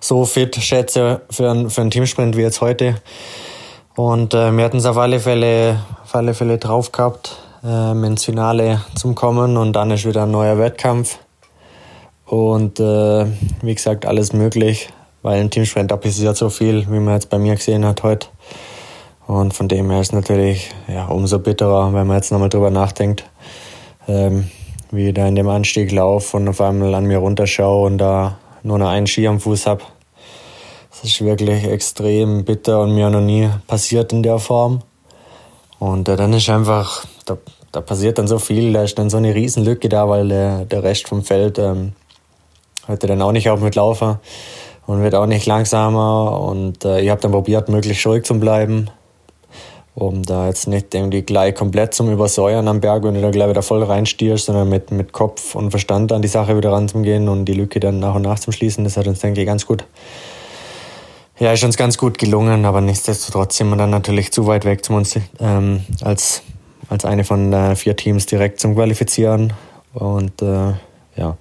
[0.00, 2.94] so fit, schätze, für einen, für einen Teamsprint wie jetzt heute.
[3.96, 8.24] Und äh, wir hatten es auf alle Fälle, auf alle Fälle drauf gehabt, ähm, ins
[8.24, 11.18] Finale zu kommen und dann ist wieder ein neuer Wettkampf
[12.24, 13.26] Und äh,
[13.60, 14.88] wie gesagt, alles möglich,
[15.24, 18.28] weil im Teamsprint passiert so viel, wie man jetzt bei mir gesehen hat heute.
[19.26, 22.70] Und von dem her ist es natürlich ja, umso bitterer, wenn man jetzt nochmal drüber
[22.70, 23.24] nachdenkt,
[24.06, 24.50] ähm,
[24.90, 28.36] wie ich da in dem Anstieg laufe und auf einmal an mir runterschaue und da
[28.62, 29.82] nur noch einen Ski am Fuß habe.
[30.90, 34.82] Das ist wirklich extrem bitter und mir noch nie passiert in der Form.
[35.78, 37.38] Und äh, dann ist einfach, da,
[37.72, 40.82] da passiert dann so viel, da ist dann so eine Riesenlücke da, weil der, der
[40.82, 41.92] Rest vom Feld ähm,
[42.84, 44.18] hört dann auch nicht auf mit Laufen
[44.86, 46.40] und wird auch nicht langsamer.
[46.40, 48.90] Und äh, ich habe dann probiert, möglichst ruhig zu bleiben,
[49.94, 53.48] um da jetzt nicht irgendwie gleich komplett zum Übersäuern am Berg, wenn du da gleich
[53.48, 57.44] wieder voll reinstierst, sondern mit, mit Kopf und Verstand an die Sache wieder ranzugehen und
[57.44, 58.84] die Lücke dann nach und nach zu schließen.
[58.84, 59.84] Das hat uns, denke ich, ganz gut.
[61.38, 64.84] Ja, ist uns ganz gut gelungen, aber nichtsdestotrotz sind wir dann natürlich zu weit weg
[64.84, 66.42] zum uns ähm, als,
[66.88, 69.52] als eine von äh, vier Teams direkt zum Qualifizieren.
[69.94, 70.74] Und äh,
[71.16, 71.36] ja,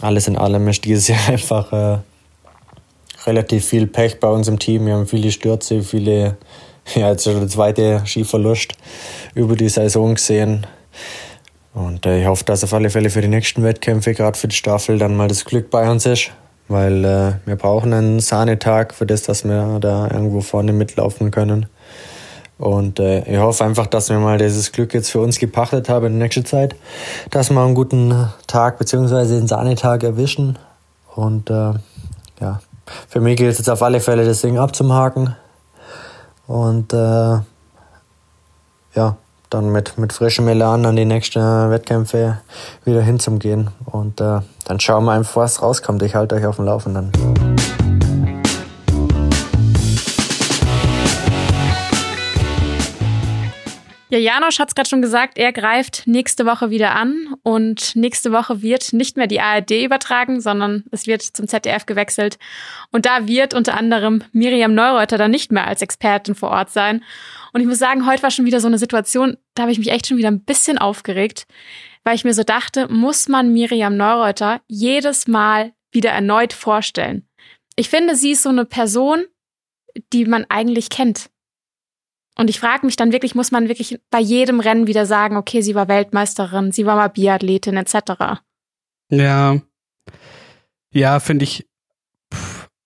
[0.00, 1.98] alles in allem ist dieses Jahr einfach äh,
[3.26, 4.86] relativ viel Pech bei uns im Team.
[4.86, 6.36] Wir haben viele Stürze, viele,
[6.94, 8.72] ja, jetzt schon der zweite Skiverlust
[9.34, 10.66] über die Saison gesehen.
[11.72, 14.56] Und äh, ich hoffe, dass auf alle Fälle für die nächsten Wettkämpfe, gerade für die
[14.56, 16.30] Staffel, dann mal das Glück bei uns ist.
[16.68, 21.66] Weil äh, wir brauchen einen Sahnetag für das, dass wir da irgendwo vorne mitlaufen können.
[22.58, 26.06] Und äh, ich hoffe einfach, dass wir mal dieses Glück jetzt für uns gepachtet haben
[26.06, 26.76] in der nächsten Zeit,
[27.30, 29.26] dass wir einen guten Tag bzw.
[29.26, 30.58] den Sahnetag erwischen.
[31.14, 31.72] Und äh,
[32.40, 32.60] ja,
[33.08, 35.36] für mich gilt es jetzt auf alle Fälle, das Ding abzuhaken.
[36.46, 37.38] Und äh,
[38.94, 39.16] ja,
[39.50, 42.38] dann mit, mit frischem Elan an die nächsten Wettkämpfe
[42.84, 43.70] wieder hinzugehen.
[43.86, 46.02] Und äh, dann schauen wir einfach, was rauskommt.
[46.02, 47.12] Ich halte euch auf dem Laufenden.
[54.10, 58.32] Ja, Janosch hat es gerade schon gesagt, er greift nächste Woche wieder an und nächste
[58.32, 62.36] Woche wird nicht mehr die ARD übertragen, sondern es wird zum ZDF gewechselt.
[62.90, 67.04] Und da wird unter anderem Miriam Neureuter dann nicht mehr als Expertin vor Ort sein.
[67.52, 69.92] Und ich muss sagen, heute war schon wieder so eine Situation, da habe ich mich
[69.92, 71.46] echt schon wieder ein bisschen aufgeregt,
[72.02, 77.28] weil ich mir so dachte, muss man Miriam Neureuter jedes Mal wieder erneut vorstellen?
[77.76, 79.24] Ich finde, sie ist so eine Person,
[80.12, 81.30] die man eigentlich kennt.
[82.40, 85.60] Und ich frage mich dann wirklich, muss man wirklich bei jedem Rennen wieder sagen, okay,
[85.60, 88.40] sie war Weltmeisterin, sie war mal Biathletin etc.
[89.10, 89.60] Ja.
[90.90, 91.68] Ja, finde ich.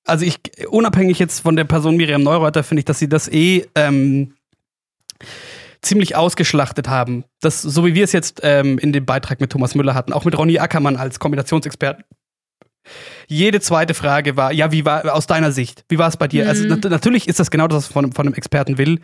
[0.05, 3.65] Also ich, unabhängig jetzt von der Person Miriam Neureuter, finde ich, dass sie das eh
[3.77, 4.35] ähm,
[5.83, 7.23] ziemlich ausgeschlachtet haben.
[7.41, 10.25] Das, so wie wir es jetzt ähm, in dem Beitrag mit Thomas Müller hatten, auch
[10.25, 12.05] mit Ronny Ackermann als Kombinationsexperten.
[13.27, 15.85] Jede zweite Frage war, ja, wie war aus deiner Sicht?
[15.89, 16.49] Wie war es bei dir?
[16.49, 16.73] Also, mhm.
[16.73, 19.01] Also nat natürlich ist das genau das, was von, von einem Experten will.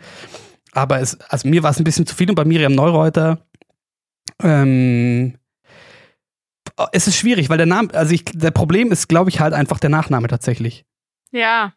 [0.71, 3.45] Aber es, also mir war es ein bisschen zu viel und bei Miriam Neureuter.
[4.41, 5.37] Ähm,
[6.91, 9.79] es ist schwierig, weil der Name, also ich, der Problem ist, glaube ich, halt einfach
[9.79, 10.85] der Nachname tatsächlich.
[11.31, 11.73] Ja.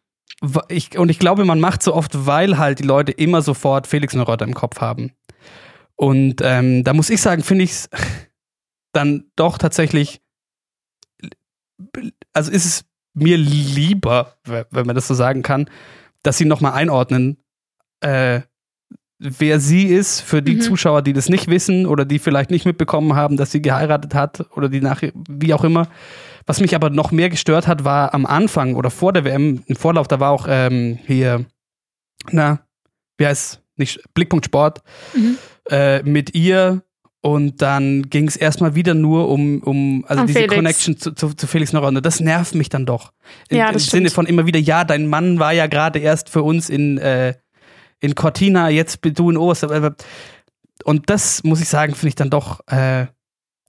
[0.68, 4.14] Ich, und ich glaube, man macht so oft, weil halt die Leute immer sofort Felix
[4.14, 5.12] Neureuter im Kopf haben.
[5.96, 7.90] Und ähm, da muss ich sagen, finde ich es
[8.92, 10.20] dann doch tatsächlich
[12.32, 15.70] also ist es mir lieber, wenn man das so sagen kann,
[16.22, 17.36] dass sie nochmal einordnen,
[18.00, 18.40] äh,
[19.18, 20.60] wer sie ist für die mhm.
[20.60, 24.46] Zuschauer, die das nicht wissen oder die vielleicht nicht mitbekommen haben, dass sie geheiratet hat
[24.56, 25.88] oder die nach, wie auch immer.
[26.46, 29.76] Was mich aber noch mehr gestört hat, war am Anfang oder vor der WM, im
[29.76, 31.46] Vorlauf, da war auch ähm, hier,
[32.30, 32.60] na,
[33.16, 34.82] wie heißt nicht Blickpunkt Sport,
[35.14, 35.38] mhm.
[35.70, 36.82] äh, mit ihr
[37.24, 40.54] und dann ging es erstmal wieder nur um, um also um diese Felix.
[40.56, 42.02] Connection zu, zu, zu Felix Neuronde.
[42.02, 43.14] Das nervt mich dann doch.
[43.48, 46.42] In, ja, Im Sinne von immer wieder, ja, dein Mann war ja gerade erst für
[46.42, 47.32] uns in, äh,
[48.00, 49.94] in Cortina, jetzt bist du in Oster.
[50.84, 53.06] Und das, muss ich sagen, finde ich dann doch äh,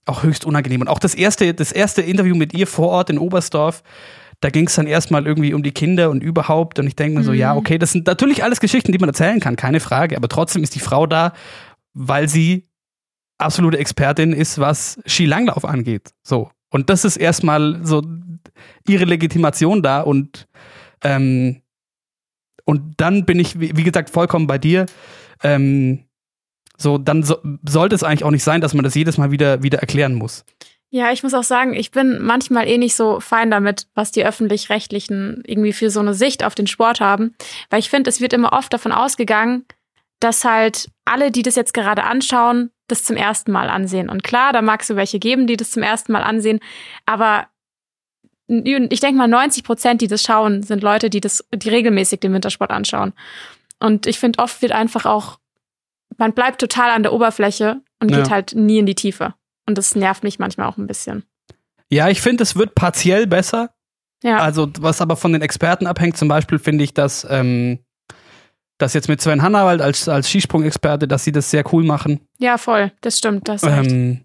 [0.04, 0.82] auch höchst unangenehm.
[0.82, 3.82] Und auch das erste, das erste Interview mit ihr vor Ort in Oberstdorf,
[4.40, 6.78] da ging es dann erstmal irgendwie um die Kinder und überhaupt.
[6.78, 7.60] Und ich denke mir so, ja, mhm.
[7.60, 10.14] okay, das sind natürlich alles Geschichten, die man erzählen kann, keine Frage.
[10.14, 11.32] Aber trotzdem ist die Frau da,
[11.94, 12.68] weil sie
[13.38, 16.10] absolute Expertin ist, was Skilanglauf angeht.
[16.22, 16.50] So.
[16.70, 18.02] Und das ist erstmal so
[18.88, 20.46] ihre Legitimation da und
[21.02, 21.62] ähm,
[22.64, 24.86] und dann bin ich, wie, gesagt, vollkommen bei dir.
[25.42, 26.04] Ähm,
[26.76, 29.62] so, dann so, sollte es eigentlich auch nicht sein, dass man das jedes Mal wieder,
[29.62, 30.44] wieder erklären muss.
[30.90, 34.24] Ja, ich muss auch sagen, ich bin manchmal eh nicht so fein damit, was die
[34.24, 37.36] öffentlich-rechtlichen irgendwie für so eine Sicht auf den Sport haben.
[37.70, 39.64] Weil ich finde, es wird immer oft davon ausgegangen,
[40.18, 44.08] dass halt alle, die das jetzt gerade anschauen, das zum ersten Mal ansehen.
[44.08, 46.60] Und klar, da magst du welche geben, die das zum ersten Mal ansehen,
[47.04, 47.48] aber
[48.48, 52.32] ich denke mal, 90 Prozent, die das schauen, sind Leute, die das, die regelmäßig den
[52.32, 53.12] Wintersport anschauen.
[53.80, 55.40] Und ich finde, oft wird einfach auch,
[56.16, 58.18] man bleibt total an der Oberfläche und ja.
[58.18, 59.34] geht halt nie in die Tiefe.
[59.66, 61.24] Und das nervt mich manchmal auch ein bisschen.
[61.90, 63.70] Ja, ich finde, es wird partiell besser.
[64.22, 64.38] Ja.
[64.38, 67.80] Also, was aber von den Experten abhängt, zum Beispiel finde ich, dass, ähm,
[68.78, 72.20] dass jetzt mit Sven Hannawald als, als Skisprung-Experte, dass sie das sehr cool machen.
[72.38, 72.92] Ja, voll.
[73.00, 73.48] Das stimmt.
[73.48, 73.62] Das.
[73.62, 74.22] Ähm,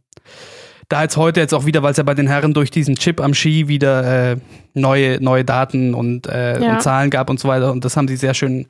[0.89, 3.21] da jetzt heute jetzt auch wieder, weil es ja bei den Herren durch diesen Chip
[3.21, 4.37] am Ski wieder äh,
[4.73, 6.73] neue, neue Daten und, äh, Ja.
[6.73, 7.71] und Zahlen gab und so weiter.
[7.71, 8.67] Und das haben sie sehr schön,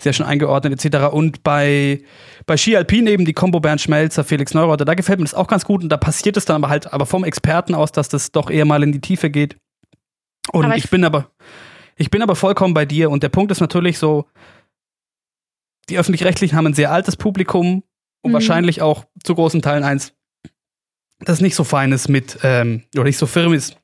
[0.00, 1.12] sehr schön eingeordnet, etc.
[1.12, 2.00] Und bei,
[2.44, 5.46] bei Ski Alpin eben die Combo Bernd Schmelzer, Felix Neureuther, da gefällt mir das auch
[5.46, 5.84] ganz gut.
[5.84, 8.64] Und da passiert es dann aber halt, aber vom Experten aus, dass das doch eher
[8.64, 9.56] mal in die Tiefe geht.
[10.50, 11.30] Und ich, ich- bin aber,
[11.94, 13.10] ich bin aber vollkommen bei dir.
[13.10, 14.26] Und der Punkt ist natürlich so,
[15.90, 17.82] die öffentlich-rechtlichen haben ein sehr altes Publikum
[18.22, 18.34] und Mhm.
[18.34, 20.12] wahrscheinlich auch zu großen Teilen eins,
[21.20, 23.76] das nicht so fein ist mit, ähm, oder nicht so firm ist,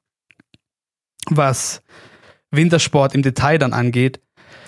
[1.28, 1.82] was
[2.50, 4.20] Wintersport im Detail dann angeht.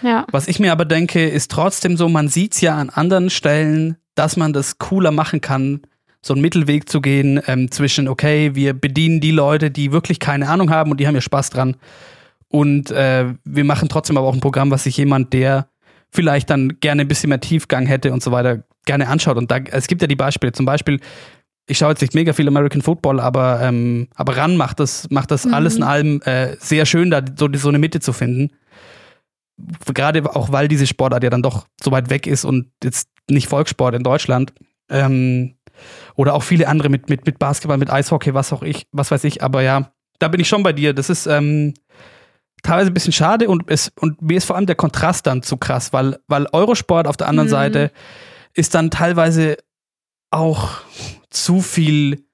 [0.03, 0.27] Ja.
[0.31, 3.97] Was ich mir aber denke, ist trotzdem so, man sieht es ja an anderen Stellen,
[4.15, 5.83] dass man das cooler machen kann,
[6.21, 10.49] so einen Mittelweg zu gehen ähm, zwischen, okay, wir bedienen die Leute, die wirklich keine
[10.49, 11.77] Ahnung haben und die haben ja Spaß dran.
[12.49, 15.69] Und äh, wir machen trotzdem aber auch ein Programm, was sich jemand, der
[16.11, 19.37] vielleicht dann gerne ein bisschen mehr Tiefgang hätte und so weiter, gerne anschaut.
[19.37, 21.01] Und da, es gibt ja die Beispiele, zum Beispiel,
[21.67, 25.31] ich schaue jetzt nicht mega viel American Football, aber, ähm, aber RAN macht das, macht
[25.31, 25.55] das Mhm.
[25.55, 28.51] alles in allem äh, sehr schön, da so, so eine Mitte zu finden.
[29.93, 33.49] Gerade auch, weil diese Sportart ja dann doch so weit weg ist und jetzt nicht
[33.49, 34.53] Volkssport in Deutschland.
[34.89, 35.57] Ähm,
[36.17, 39.25] oder auch viele andere mit, mit, mit Basketball, mit Eishockey, was auch ich, was weiß
[39.25, 40.95] ich, aber ja, da bin ich schon bei dir.
[40.95, 41.75] Das ist ähm,
[42.63, 45.57] teilweise ein bisschen schade und, es, und mir ist vor allem der Kontrast dann zu
[45.57, 47.53] krass, weil, weil Eurosport auf der anderen Mhm.
[47.53, 47.91] Seite
[48.55, 49.57] ist dann teilweise
[50.31, 50.71] auch
[51.31, 52.25] zu viel,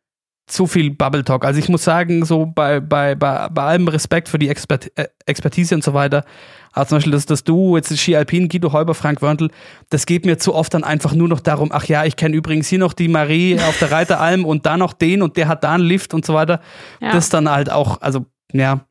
[0.47, 1.45] zu viel Bubble Talk.
[1.45, 5.09] Also ich muss sagen, so bei, bei, bei, bei allem Respekt für die Expert, äh,
[5.27, 6.25] Expertise und so weiter,
[6.73, 9.51] aber zum Beispiel das, das Duo, jetzt Ski Alpin, Guido Heuber, Frank Wörntl,
[9.91, 12.69] das geht mir zu oft dann einfach nur noch darum, ach ja, ich kenne übrigens
[12.69, 15.73] hier noch die Marie auf der Reiteralm und da noch den und der hat da
[15.73, 16.61] einen Lift und so weiter.
[17.01, 17.13] Ja.
[17.13, 18.87] Das dann halt auch, also, ja.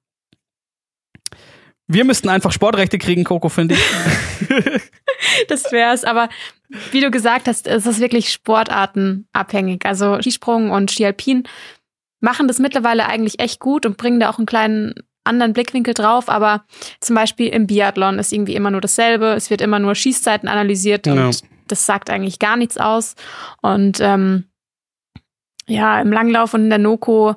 [1.87, 3.81] Wir müssten einfach Sportrechte kriegen, Coco, finde ich.
[5.47, 6.03] das wär's.
[6.03, 6.29] Aber
[6.91, 9.85] wie du gesagt hast, ist es wirklich sportartenabhängig.
[9.85, 11.43] Also Skisprung und Skialpin
[12.21, 14.93] machen das mittlerweile eigentlich echt gut und bringen da auch einen kleinen
[15.25, 16.29] anderen Blickwinkel drauf.
[16.29, 16.65] Aber
[17.01, 19.33] zum Beispiel im Biathlon ist irgendwie immer nur dasselbe.
[19.33, 21.29] Es wird immer nur Schießzeiten analysiert und Ja.
[21.67, 23.15] das sagt eigentlich gar nichts aus.
[23.61, 24.45] Und ähm,
[25.67, 27.35] ja, im Langlauf und in der Noko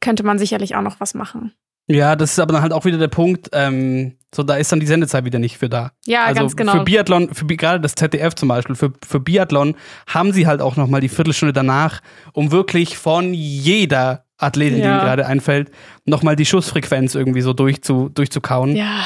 [0.00, 1.52] könnte man sicherlich auch noch was machen.
[1.88, 4.80] Ja, das ist aber dann halt auch wieder der Punkt, ähm, so da ist dann
[4.80, 5.92] die Sendezeit wieder nicht für da.
[6.06, 6.72] Ja, also ganz genau.
[6.72, 9.74] Für Biathlon, für gerade das ZDF zum Beispiel, für, für Biathlon
[10.06, 12.00] haben sie halt auch nochmal die Viertelstunde danach,
[12.32, 14.92] um wirklich von jeder Athletin, die Ja.
[14.92, 15.70] ihnen gerade einfällt,
[16.04, 18.74] nochmal die Schussfrequenz irgendwie so durchzu, durchzukauen.
[18.74, 19.04] Ja.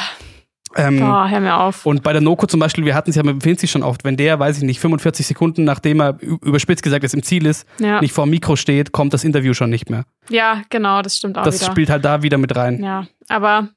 [0.77, 1.87] Ähm, Boah, hör mir auf.
[1.87, 4.17] Und bei der Noko zum Beispiel, wir hatten es ja mit Finzi schon oft, wenn
[4.17, 8.01] der, weiß ich nicht, 45 Sekunden, nachdem er überspitzt gesagt ist, im Ziel ist, Ja.
[8.01, 10.05] nicht vor dem Mikro steht, kommt das Interview schon nicht mehr.
[10.29, 11.71] Ja, genau, das stimmt auch das wieder.
[11.73, 12.83] spielt halt da wieder mit rein.
[12.83, 13.69] Ja, aber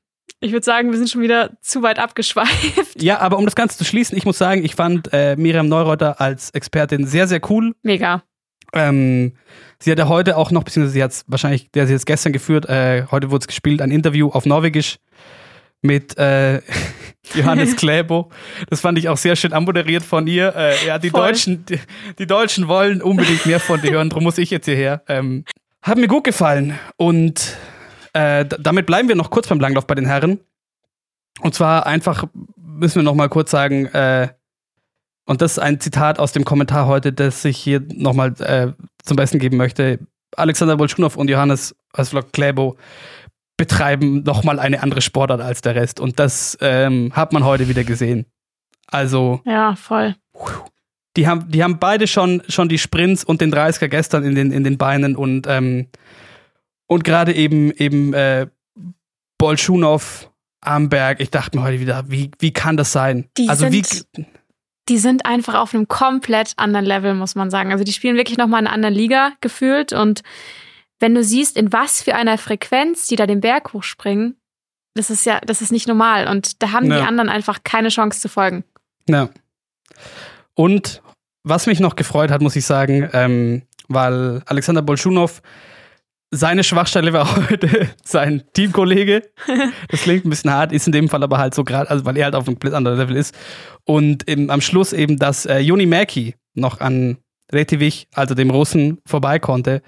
[0.42, 3.02] ich würde sagen, wir sind schon wieder zu weit abgeschweift.
[3.02, 6.20] Ja, aber um das Ganze zu schließen, ich muss sagen, ich fand äh, Miriam Neureuter
[6.22, 7.74] als Expertin sehr, sehr cool.
[7.84, 8.24] Mega.
[8.74, 9.34] Ähm,
[9.80, 12.34] sie hat ja heute auch noch, beziehungsweise sie hat es wahrscheinlich, der sie jetzt gestern
[12.34, 14.98] geführt, äh, heute wurde es gespielt, ein Interview auf Norwegisch
[15.82, 16.62] mit äh,
[17.34, 18.30] Johannes Kläbo.
[18.70, 20.56] Das fand ich auch sehr schön anmoderiert von ihr.
[20.56, 21.28] Äh, ja, die Voll.
[21.28, 21.80] Deutschen, die,
[22.18, 25.04] die Deutschen wollen unbedingt mehr von dir hören, darum muss ich jetzt hierher.
[25.08, 25.46] Ähm,
[25.82, 26.78] hat mir gut gefallen.
[26.98, 27.58] Und
[28.14, 30.40] äh, damit bleiben wir noch kurz beim Langlauf bei den Herren.
[31.42, 32.26] Und zwar einfach
[32.58, 34.30] müssen wir noch mal kurz sagen, äh,
[35.26, 38.74] und das ist ein Zitat aus dem Kommentar heute, das ich hier noch mal äh,
[39.04, 40.00] zum Besten geben möchte.
[40.36, 42.78] Alexander Bolschunow und Johannes Hasvlog Kläbo
[43.60, 46.00] betreiben noch mal eine andere Sportart als der Rest.
[46.00, 48.26] Und das ähm, hat man heute wieder gesehen.
[48.88, 50.16] Also, Ja, voll.
[51.18, 54.52] die haben, die haben beide schon, schon die Sprints und den 30er gestern in den,
[54.54, 55.88] in den Beinen und, ähm,
[56.88, 58.48] und gerade eben, eben äh,
[59.38, 60.30] Bolschunow,
[60.62, 63.28] Amberg, ich dachte mir heute wieder, wie, wie kann das sein?
[63.38, 64.06] Die also wie, sind-
[64.88, 67.72] Die sind einfach auf einem komplett anderen Level, muss man sagen.
[67.74, 69.92] Also die spielen wirklich nochmal in einer anderen Liga gefühlt.
[69.94, 70.22] Und
[71.00, 74.36] wenn du siehst, in was für einer Frequenz die da den Berg hochspringen,
[74.96, 76.28] das ist ja, das ist nicht normal.
[76.28, 76.98] Und da haben Ja.
[77.00, 78.64] die anderen einfach keine Chance zu folgen.
[79.08, 79.30] Ja.
[80.56, 81.02] Und
[81.44, 85.42] was mich noch gefreut hat, muss ich sagen, ähm, weil Alexander Bolschunow,
[86.32, 89.24] seine Schwachstelle war heute sein Teamkollege.
[89.90, 92.18] Das klingt ein bisschen hart, ist in dem Fall aber halt so gerade, also weil
[92.18, 93.34] er halt auf einem komplett anderen Level ist.
[93.86, 97.18] Und eben am Schluss eben, dass äh, Joni Mäki noch an
[97.52, 99.82] Retivich, also dem Russen, vorbei konnte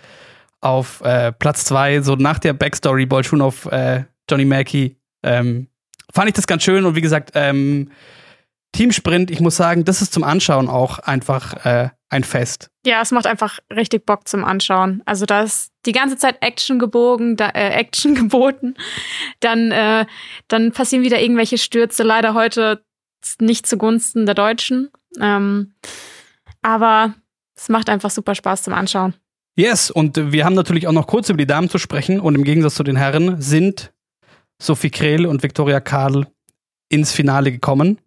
[0.62, 5.67] auf äh, Platz zwei, so nach der Backstory Bolschunow, äh, Johnny Mäki, ähm,
[6.13, 7.91] fand ich das ganz schön und wie gesagt, ähm,
[8.74, 12.69] Teamsprint, ich muss sagen, das ist zum Anschauen auch einfach äh, ein Fest.
[12.86, 15.02] Ja, es macht einfach richtig Bock zum Anschauen.
[15.06, 18.76] Also das, die ganze Zeit Action gebogen, da, äh, Action geboten.
[19.39, 20.06] Dann, äh,
[20.47, 22.04] dann passieren wieder irgendwelche Stürze.
[22.04, 22.84] Leider heute
[23.39, 24.89] nicht zugunsten der Deutschen.
[25.19, 25.74] Ähm,
[26.62, 27.13] aber
[27.56, 29.15] es macht einfach super Spaß zum Anschauen.
[29.62, 32.19] Yes, und wir haben natürlich auch noch kurz über die Damen zu sprechen.
[32.19, 33.93] Und im Gegensatz zu den Herren sind
[34.60, 36.26] Sophie Krehl und Viktoria Kadl
[36.89, 38.00] ins Finale gekommen.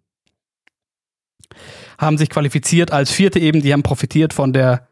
[1.97, 3.61] Haben sich qualifiziert als Vierte eben.
[3.61, 4.89] Die haben profitiert von der,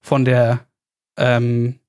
[0.00, 0.60] von der
[1.18, 1.80] ähm,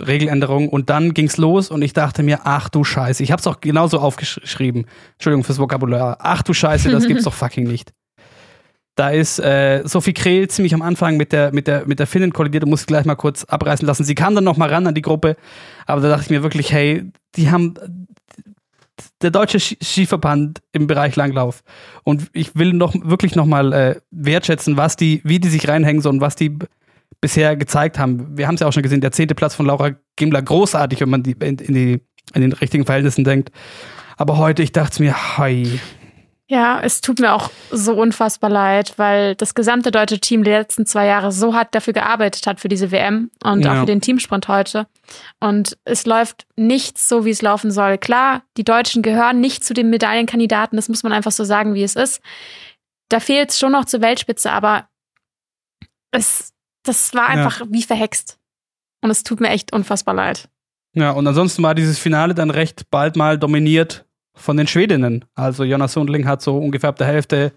[0.00, 0.70] Regeländerung.
[0.70, 3.22] Und dann ging's los und ich dachte mir, ach du Scheiße.
[3.22, 4.86] Ich hab's auch genauso aufgeschrieben.
[5.12, 6.16] Entschuldigung fürs Vokabular.
[6.20, 7.92] Ach du Scheiße, das gibt's doch fucking nicht.
[8.98, 12.32] Da ist äh, Sophie Krehl ziemlich am Anfang mit der, mit der, mit der Finnin
[12.32, 14.02] kollidiert und musste gleich mal kurz abreißen lassen.
[14.02, 15.36] Sie kam dann noch mal ran an die Gruppe,
[15.86, 17.04] aber da dachte ich mir wirklich, hey,
[17.36, 17.74] die haben
[19.22, 21.62] der deutsche Skiverband im Bereich Langlauf
[22.02, 26.02] und ich will noch wirklich noch mal äh, wertschätzen, was die, wie die sich reinhängen
[26.02, 26.58] so und was die
[27.20, 28.36] bisher gezeigt haben.
[28.36, 31.10] Wir haben es ja auch schon gesehen, der zehnte Platz von Laura Gimler, großartig, wenn
[31.10, 32.00] man die in, in, die,
[32.34, 33.52] in den richtigen Verhältnissen denkt.
[34.16, 35.78] Aber heute, ich dachte mir, hi,
[36.50, 40.86] ja, es tut mir auch so unfassbar leid, weil das gesamte deutsche Team die letzten
[40.86, 43.74] zwei Jahre so hart dafür gearbeitet hat für diese WM und ja.
[43.74, 44.86] auch für den Teamsprint heute.
[45.40, 47.98] Und es läuft nichts so, wie es laufen soll.
[47.98, 51.82] Klar, die Deutschen gehören nicht zu den Medaillenkandidaten, das muss man einfach so sagen, wie
[51.82, 52.22] es ist.
[53.10, 54.88] Da fehlt es schon noch zur Weltspitze, aber
[56.12, 57.66] es, das war einfach ja.
[57.68, 58.38] wie verhext.
[59.02, 60.48] Und es tut mir echt unfassbar leid.
[60.94, 64.06] Ja, und ansonsten war dieses Finale dann recht bald mal dominiert
[64.38, 65.24] von den Schwedinnen.
[65.34, 67.52] Also Jonas Sundling hat so ungefähr ab der Hälfte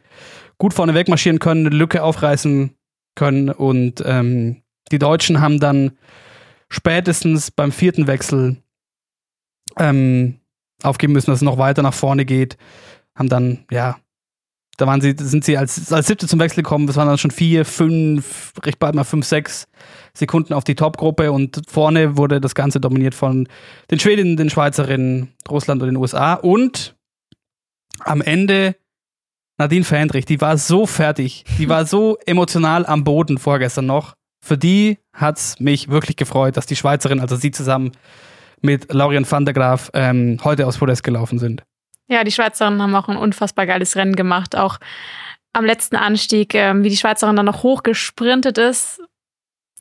[0.57, 2.75] gut vorne wegmarschieren können, eine Lücke aufreißen
[3.15, 5.91] können und ähm, die Deutschen haben dann
[6.69, 8.57] spätestens beim vierten Wechsel
[9.77, 10.39] ähm,
[10.83, 12.57] aufgeben müssen, dass es noch weiter nach vorne geht.
[13.15, 13.97] Haben dann, ja,
[14.77, 16.87] da waren sie, sind sie als, als siebte zum Wechsel gekommen.
[16.87, 19.67] Das waren dann schon vier, fünf, recht bald mal fünf, sechs
[20.13, 23.47] Sekunden auf die Topgruppe und vorne wurde das Ganze dominiert von
[23.89, 26.33] den Schwedinnen, den Schweizerinnen, Russland und den USA.
[26.33, 26.95] Und
[27.99, 28.75] am Ende
[29.57, 34.15] Nadine Fendrich, die war so fertig, die war so emotional am Boden vorgestern noch.
[34.43, 37.91] Für die hat es mich wirklich gefreut, dass die Schweizerin, also sie zusammen
[38.61, 41.63] mit Laurien van der Graaf, ähm, heute aus Podest gelaufen sind.
[42.07, 44.55] Ja, die Schweizerinnen haben auch ein unfassbar geiles Rennen gemacht.
[44.55, 44.79] Auch
[45.53, 48.99] am letzten Anstieg, ähm, wie die Schweizerin dann noch hochgesprintet ist,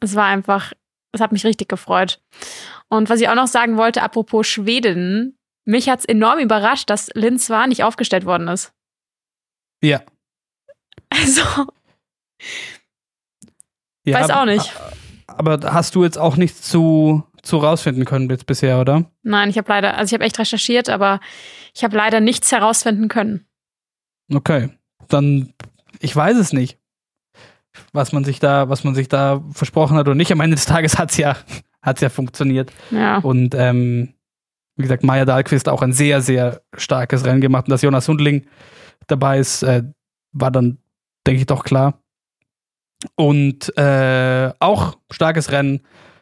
[0.00, 0.72] es war einfach,
[1.12, 2.20] es hat mich richtig gefreut.
[2.88, 7.10] Und was ich auch noch sagen wollte, apropos Schweden, mich hat es enorm überrascht, dass
[7.14, 8.72] Lin Swan nicht aufgestellt worden ist.
[9.82, 10.02] Ja.
[11.10, 11.42] Also.
[14.04, 14.72] Ja, weiß auch nicht.
[15.26, 19.10] Aber hast du jetzt auch nichts zu, zu rausfinden können bisher, oder?
[19.22, 21.20] Nein, ich habe leider, also ich habe echt recherchiert, aber
[21.74, 23.46] ich habe leider nichts herausfinden können.
[24.32, 24.70] Okay.
[25.08, 25.52] Dann,
[26.00, 26.79] ich weiß es nicht
[27.92, 30.32] was man sich da, was man sich da versprochen hat oder nicht.
[30.32, 31.36] Am Ende des Tages hat es ja,
[31.82, 32.72] hat's ja funktioniert.
[32.90, 33.18] Ja.
[33.18, 34.14] Und ähm,
[34.76, 37.66] wie gesagt, Maya Dahlquist auch ein sehr, sehr starkes Rennen gemacht.
[37.66, 38.46] Und dass Jonas Hundling
[39.06, 39.82] dabei ist, äh,
[40.32, 40.78] war dann,
[41.26, 42.02] denke ich, doch klar.
[43.14, 45.80] Und äh, auch starkes Rennen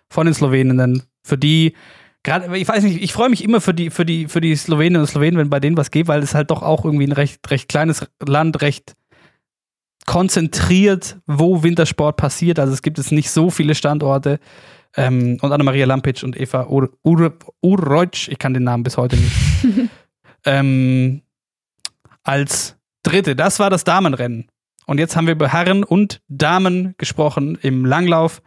[0.08, 1.74] von den Sloweninnen, für die
[2.22, 5.00] gerade, ich weiß nicht, ich freue mich immer für die, für die, für die Sloweninnen
[5.00, 7.48] und Slowenen, wenn bei denen was geht, weil es halt doch auch irgendwie ein recht,
[7.50, 8.94] recht kleines Land, recht
[10.08, 12.58] konzentriert, wo Wintersport passiert.
[12.58, 14.40] Also es gibt es nicht so viele Standorte.
[14.96, 19.16] Ähm, und Anna-Maria Lampic und Eva Ur Ur Urreutsch, ich kann den Namen bis heute
[19.16, 19.36] nicht,
[20.46, 21.20] ähm,
[22.22, 23.36] als Dritte.
[23.36, 24.48] Das war das Damenrennen.
[24.86, 28.40] Und jetzt haben wir über Herren und Damen gesprochen im Langlauf.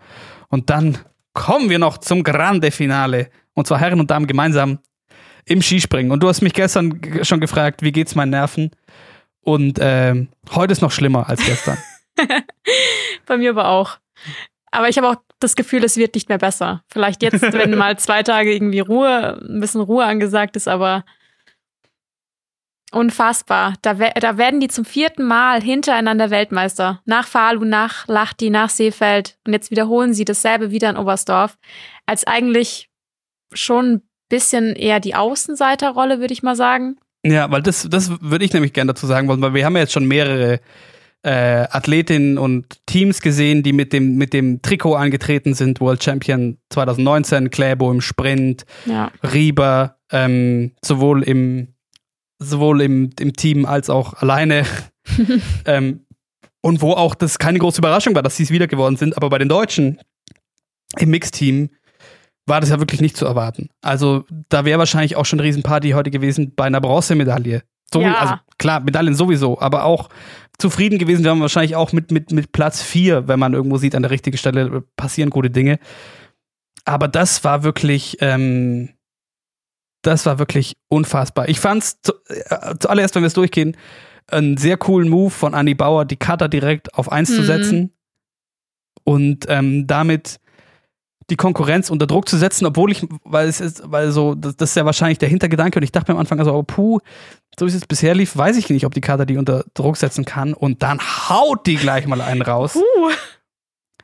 [0.47, 0.97] Und dann
[1.33, 3.29] kommen wir noch zum Grande Finale.
[3.53, 4.79] Und zwar Herren und Damen gemeinsam
[5.45, 6.11] im Skispringen.
[6.11, 8.71] Und du hast mich gestern schon gefragt, wie geht's meinen Nerven?
[9.43, 11.77] Und äh, heute ist noch schlimmer als gestern.
[13.25, 13.97] Bei mir aber auch.
[14.71, 16.83] Aber ich habe auch das Gefühl, es wird nicht mehr besser.
[16.87, 21.03] Vielleicht jetzt, wenn mal zwei Tage irgendwie Ruhe, ein bisschen Ruhe angesagt ist, aber
[22.91, 23.73] unfassbar.
[23.81, 27.01] Da, da werden die zum vierten Mal hintereinander Weltmeister.
[27.05, 29.37] Nach Falu, nach Lachti, nach Seefeld.
[29.45, 31.57] Und jetzt wiederholen sie dasselbe wieder in Oberstdorf.
[32.05, 32.89] Als eigentlich
[33.53, 36.97] schon ein bisschen eher die Außenseiterrolle, würde ich mal sagen.
[37.25, 39.81] Ja, weil das, das würde ich nämlich gerne dazu sagen wollen, weil wir haben ja
[39.81, 40.59] jetzt schon mehrere
[41.23, 45.79] äh, Athletinnen und Teams gesehen, die mit dem, mit dem Trikot angetreten sind.
[45.79, 49.11] World Champion 2019, Kläbo im Sprint, ja.
[49.23, 51.67] Rieber, ähm, sowohl im
[52.39, 54.65] sowohl im, im Team als auch alleine.
[55.65, 56.05] ähm,
[56.61, 59.15] und wo auch das keine große Überraschung war, dass sie es wieder geworden sind.
[59.15, 59.99] Aber bei den Deutschen
[60.97, 61.69] im Mixteam
[62.47, 63.69] war das ja wirklich nicht zu erwarten.
[63.81, 67.63] Also da wäre wahrscheinlich auch schon eine Riesenparty heute gewesen bei einer Bronzemedaille.
[67.93, 68.15] So, ja.
[68.15, 70.09] Also klar, Medaillen sowieso, aber auch
[70.57, 73.95] zufrieden gewesen wäre man wahrscheinlich auch mit, mit, mit Platz 4, wenn man irgendwo sieht,
[73.95, 75.79] an der richtigen Stelle passieren gute Dinge.
[76.85, 78.89] aber das war wirklich, ähm,
[80.03, 81.47] das war wirklich unfassbar.
[81.49, 83.77] Ich fand's zu, äh, zuallererst, wenn wir es durchgehen,
[84.27, 87.45] einen sehr coolen Move von Andy Bauer, die Cutter direkt auf 1 zu Mhm.
[87.45, 87.93] setzen
[89.03, 90.39] und ähm, damit
[91.31, 94.69] die Konkurrenz unter Druck zu setzen, obwohl ich, weil es ist, weil so, das, das
[94.71, 96.99] ist ja wahrscheinlich der Hintergedanke und ich dachte mir am Anfang also, oh, puh,
[97.57, 99.97] so wie es jetzt bisher lief, weiß ich nicht, ob die Cutter die unter Druck
[99.97, 102.77] setzen kann und dann haut die gleich mal einen raus.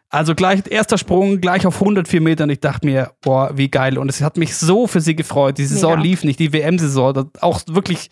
[0.10, 2.50] Also gleich erster Sprung, gleich auf 104 Metern.
[2.50, 3.98] Ich dachte mir, boah, wie geil.
[3.98, 5.58] Und es hat mich so für sie gefreut.
[5.58, 6.04] Die Saison Mega.
[6.04, 7.30] lief nicht, die WM-Saison.
[7.42, 8.10] Auch wirklich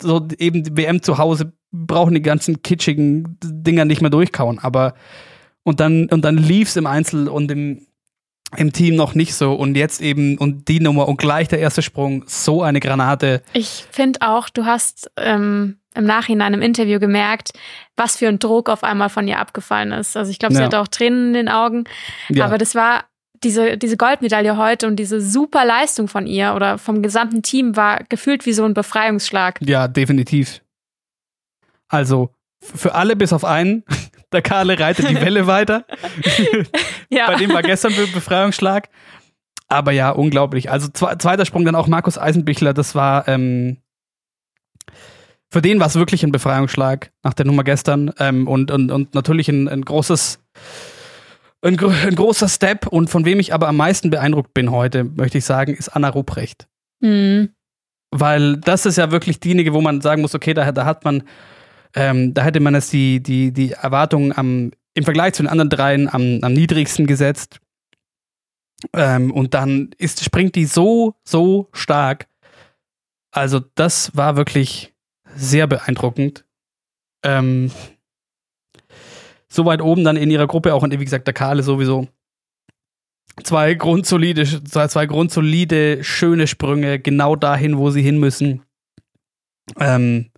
[0.00, 4.58] so eben die WM zu Hause brauchen die ganzen kitschigen Dinger nicht mehr durchkauen.
[4.58, 4.94] Aber
[5.64, 7.87] und dann, und dann lief es im Einzel und im,
[8.56, 9.52] im Team noch nicht so.
[9.52, 13.42] Und jetzt eben, und die Nummer und gleich der erste Sprung, so eine Granate.
[13.52, 17.50] Ich finde auch, du hast ähm, im Nachhinein im Interview gemerkt,
[17.96, 20.16] was für ein Druck auf einmal von ihr abgefallen ist.
[20.16, 20.66] Also ich glaube, sie Ja.
[20.66, 21.84] hatte auch Tränen in den Augen.
[22.30, 22.46] Ja.
[22.46, 23.04] Aber das war
[23.44, 28.00] diese, diese Goldmedaille heute und diese super Leistung von ihr oder vom gesamten Team war
[28.08, 29.60] gefühlt wie so ein Befreiungsschlag.
[29.62, 30.60] Ja, definitiv.
[31.88, 32.30] Also,
[32.60, 33.84] für alle bis auf einen.
[34.32, 35.84] Der Karle reitet die Welle weiter.
[37.10, 37.26] Ja.
[37.26, 38.90] Bei dem war gestern Be Befreiungsschlag.
[39.66, 40.70] Aber ja, unglaublich.
[40.70, 42.74] Also zwe zweiter Sprung dann auch Markus Eisenbichler.
[42.74, 43.78] Das war ähm,
[45.50, 49.14] für den war es wirklich ein Befreiungsschlag nach der Nummer gestern ähm, und, und, und
[49.14, 50.40] natürlich ein, ein großes
[51.62, 55.38] ein, ein großer Step und von wem ich aber am meisten beeindruckt bin heute, möchte
[55.38, 56.68] ich sagen, ist Anna Ruprecht.
[57.00, 57.50] Mhm.
[58.10, 61.24] Weil das ist ja wirklich diejenige, wo man sagen muss, okay, da, da hat man,
[61.98, 65.68] ähm, da hätte man es die, die, die Erwartungen am, im Vergleich zu den anderen
[65.68, 67.58] dreien am, am niedrigsten gesetzt.
[68.92, 72.28] Ähm, und dann ist, springt die so, so stark.
[73.32, 74.94] Also, das war wirklich
[75.34, 76.44] sehr beeindruckend.
[77.24, 77.72] Ähm,
[79.48, 82.06] so weit oben dann in ihrer Gruppe auch, und wie gesagt, der Kahle sowieso.
[83.42, 88.62] Zwei grundsolide, zwei, zwei grundsolide, schöne Sprünge, genau dahin, wo sie hin müssen.
[89.80, 90.30] Ähm,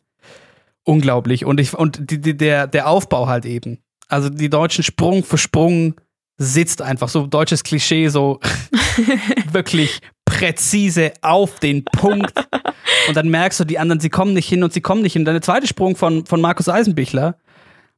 [0.84, 1.44] unglaublich.
[1.44, 3.78] Und ich, und die, die, der, der Aufbau halt eben.
[4.08, 5.94] Also die Deutschen Sprung für Sprung
[6.36, 8.40] sitzt einfach so deutsches Klischee, so
[9.52, 12.32] wirklich präzise auf den Punkt.
[13.08, 15.24] Und dann merkst du, die anderen, sie kommen nicht hin und sie kommen nicht hin.
[15.24, 17.36] Dann der zweite Sprung von, von Markus Eisenbichler,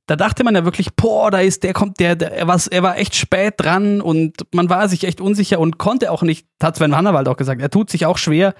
[0.07, 2.83] da dachte man ja wirklich, boah, da ist, der kommt, der, der er, war, er
[2.83, 6.77] war echt spät dran und man war sich echt unsicher und konnte auch nicht, hat
[6.77, 8.55] Sven Hannawald auch gesagt, er tut sich auch schwer,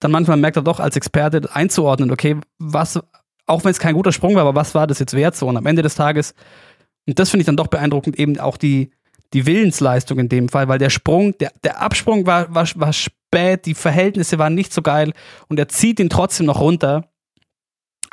[0.00, 2.98] dann manchmal merkt er doch als Experte einzuordnen, okay, was,
[3.48, 5.46] auch wenn es kein guter Sprung war, aber was war das jetzt wert so?
[5.48, 6.34] Und am Ende des Tages,
[7.06, 8.90] und das finde ich dann doch beeindruckend, eben auch die,
[9.32, 13.66] die Willensleistung in dem Fall, weil der Sprung, der, der Absprung war, war, war spät,
[13.66, 15.12] die Verhältnisse waren nicht so geil
[15.48, 17.10] und er zieht ihn trotzdem noch runter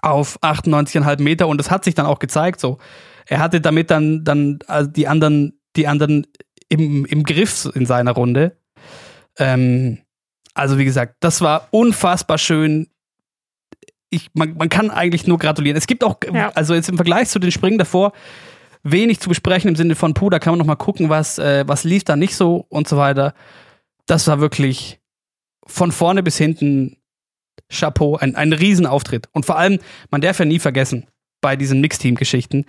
[0.02, 2.78] auf 98,5 Meter und das hat sich dann auch gezeigt so.
[3.28, 6.28] Er hatte damit dann, dann also die anderen, die anderen
[6.70, 8.58] im, im Griff in seiner Runde.
[9.38, 10.00] Ähm,
[10.54, 12.88] also wie gesagt, das war unfassbar schön.
[14.10, 15.78] Ich, man, man kann eigentlich nur gratulieren.
[15.78, 16.52] Es gibt auch, Ja.
[16.56, 18.14] also jetzt im Vergleich zu den Springen davor,
[18.84, 21.64] wenig zu besprechen im Sinne von, puh, da kann man noch mal gucken, was, äh,
[21.68, 23.34] was lief da nicht so und so weiter.
[24.06, 25.00] Das war wirklich
[25.66, 26.98] von vorne bis hinten
[27.72, 29.28] Chapeau, ein, ein Riesenauftritt.
[29.32, 29.80] Und vor allem,
[30.12, 31.08] man darf ja nie vergessen,
[31.42, 32.66] bei diesen Mixteam-Geschichten.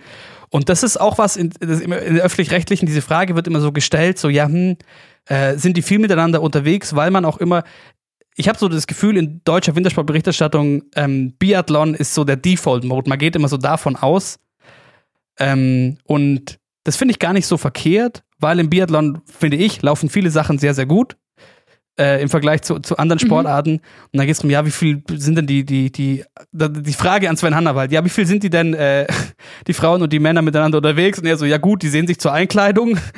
[0.49, 4.17] Und das ist auch was in, in der öffentlich-rechtlichen, diese Frage wird immer so gestellt,
[4.17, 4.77] so, ja, hm,
[5.25, 7.63] äh, sind die viel miteinander unterwegs, weil man auch immer,
[8.37, 13.09] ich habe so das Gefühl, in deutscher Wintersportberichterstattung, ähm, Biathlon ist so der Default-Mode.
[13.09, 14.39] Man geht immer so davon aus.
[15.39, 20.09] Ähm, und das finde ich gar nicht so verkehrt, weil im Biathlon, finde ich, laufen
[20.09, 21.17] viele Sachen sehr, sehr gut
[21.99, 23.77] äh, im Vergleich zu, zu anderen Sportarten.
[23.77, 23.83] Und
[24.13, 27.37] dann geht es darum, ja, wie viel sind denn die, die, die, die Frage an
[27.37, 29.07] Sven Hannawald, ja, wie viel sind die denn, äh,
[29.67, 31.17] die Frauen und die Männer miteinander unterwegs?
[31.17, 32.99] Und er so, ja gut, die sehen sich zur Einkleidung.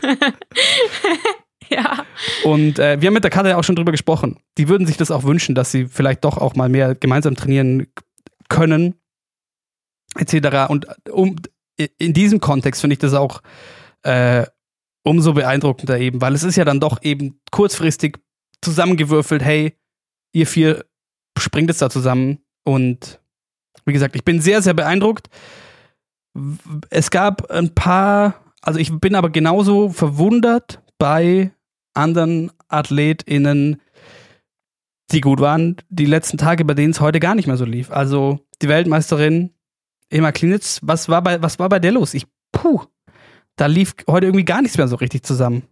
[1.70, 2.04] ja.
[2.44, 4.38] Und äh, wir haben mit der Katja auch schon drüber gesprochen.
[4.56, 7.86] Die würden sich das auch wünschen, dass sie vielleicht doch auch mal mehr gemeinsam trainieren
[8.48, 8.94] können,
[10.16, 10.70] etc.
[10.70, 11.36] Und um,
[11.98, 13.42] in diesem Kontext finde ich das auch
[14.02, 14.46] äh,
[15.04, 18.18] umso beeindruckender eben, weil es ist ja dann doch eben kurzfristig
[18.60, 19.76] zusammengewürfelt, hey,
[20.32, 20.84] ihr vier
[21.38, 22.38] springt jetzt da zusammen.
[22.64, 23.20] Und
[23.84, 25.28] wie gesagt, ich bin sehr, sehr beeindruckt.
[26.90, 31.52] Es gab ein paar, also ich bin aber genauso verwundert bei
[31.98, 33.80] anderen AthletInnen,
[35.10, 37.90] die gut waren, die letzten Tage, bei denen es heute gar nicht mehr so lief.
[37.90, 39.50] Also die Weltmeisterin
[40.10, 42.14] Emma Klinitz, was war bei, was war bei der los?
[42.14, 42.82] Ich, puh,
[43.56, 45.64] da lief heute irgendwie gar nichts mehr so richtig zusammen.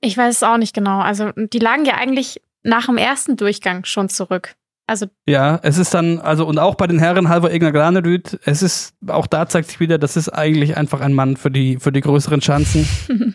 [0.00, 1.00] Ich weiß es auch nicht genau.
[1.00, 4.54] Also, die lagen ja eigentlich nach dem ersten Durchgang schon zurück.
[4.88, 8.62] Also, Ja, es ist dann, also und auch bei den Herren Halvor Egner Granerüt, es
[8.62, 11.90] ist, auch da zeigt sich wieder, das ist eigentlich einfach ein Mann für die, für
[11.90, 12.88] die größeren Chancen.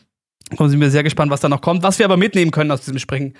[0.57, 2.81] Und sind wir sehr gespannt, was da noch kommt, was wir aber mitnehmen können aus
[2.81, 3.33] diesem Springen.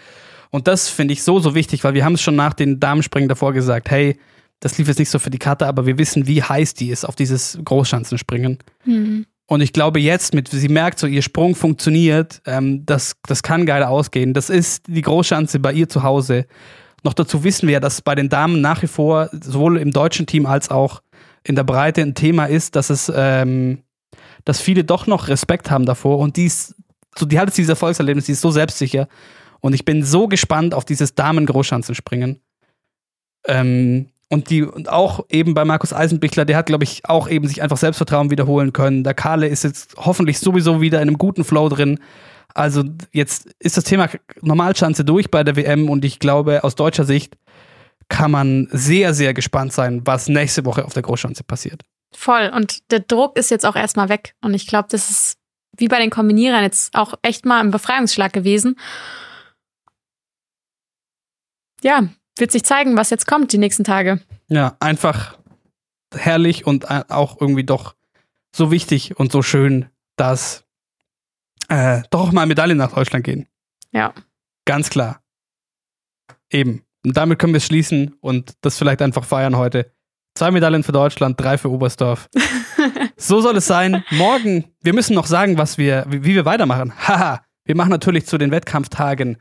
[0.49, 3.29] Und das finde ich so, so wichtig, weil wir haben es schon nach den Damenspringen
[3.29, 4.17] davor gesagt, hey,
[4.59, 7.03] das lief jetzt nicht so für die Karte, aber wir wissen, wie heiß die ist
[7.03, 8.59] auf dieses Großschanzenspringen.
[8.85, 9.25] Mhm.
[9.47, 13.65] Und ich glaube jetzt, mit, sie merkt so, ihr Sprung funktioniert, ähm, das, das kann
[13.65, 14.33] geil ausgehen.
[14.33, 16.45] Das ist die Großschanze bei ihr zu Hause.
[17.03, 20.45] Noch dazu wissen wir, dass bei den Damen nach wie vor sowohl im deutschen Team
[20.45, 21.01] als auch
[21.43, 23.79] in der Breite ein Thema ist, dass es, ähm,
[24.45, 26.75] dass viele doch noch Respekt haben davor und die ist,
[27.17, 29.07] so, die hat jetzt dieses Erfolgserlebnis, die ist so selbstsicher.
[29.59, 32.41] Und ich bin so gespannt auf dieses Damen-Großschanzenspringen.
[33.47, 37.47] Ähm, und die, und auch eben bei Markus Eisenbichler, der hat, glaube ich, auch eben
[37.47, 39.03] sich einfach Selbstvertrauen wiederholen können.
[39.03, 41.99] Der Kahle ist jetzt hoffentlich sowieso wieder in einem guten Flow drin.
[42.53, 44.09] Also jetzt ist das Thema
[44.41, 47.37] Normalschanze durch bei der WM und ich glaube, aus deutscher Sicht
[48.07, 51.83] kann man sehr, sehr gespannt sein, was nächste Woche auf der Großschanze passiert.
[52.13, 52.51] Voll.
[52.55, 54.35] Und der Druck ist jetzt auch erstmal weg.
[54.41, 55.37] Und ich glaube, das ist
[55.77, 58.77] wie bei den Kombinierern jetzt auch echt mal ein Befreiungsschlag gewesen.
[61.81, 64.21] Ja, wird sich zeigen, was jetzt kommt die nächsten Tage.
[64.47, 65.37] Ja, einfach
[66.13, 67.95] herrlich und auch irgendwie doch
[68.55, 70.65] so wichtig und so schön, dass
[71.69, 73.47] äh, doch mal Medaillen nach Deutschland gehen.
[73.91, 74.13] Ja.
[74.65, 75.23] Ganz klar.
[76.49, 76.83] Eben.
[77.03, 79.91] Und damit können wir es schließen und das vielleicht einfach feiern heute.
[80.41, 82.27] Zwei Medaillen für Deutschland, drei für Oberstdorf.
[83.15, 84.03] so soll es sein.
[84.09, 86.93] Morgen, wir müssen noch sagen, was wir, wie, wir weitermachen.
[87.07, 89.37] Haha, wir machen natürlich zu den Wettkampftagen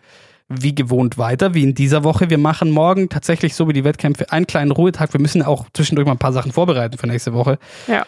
[0.51, 2.29] wie gewohnt weiter, wie in dieser Woche.
[2.29, 5.15] Wir machen morgen tatsächlich so wie die Wettkämpfe einen kleinen Ruhetag.
[5.15, 7.59] Wir müssen auch zwischendurch mal ein paar Sachen vorbereiten für nächste Woche.
[7.87, 8.05] Ja.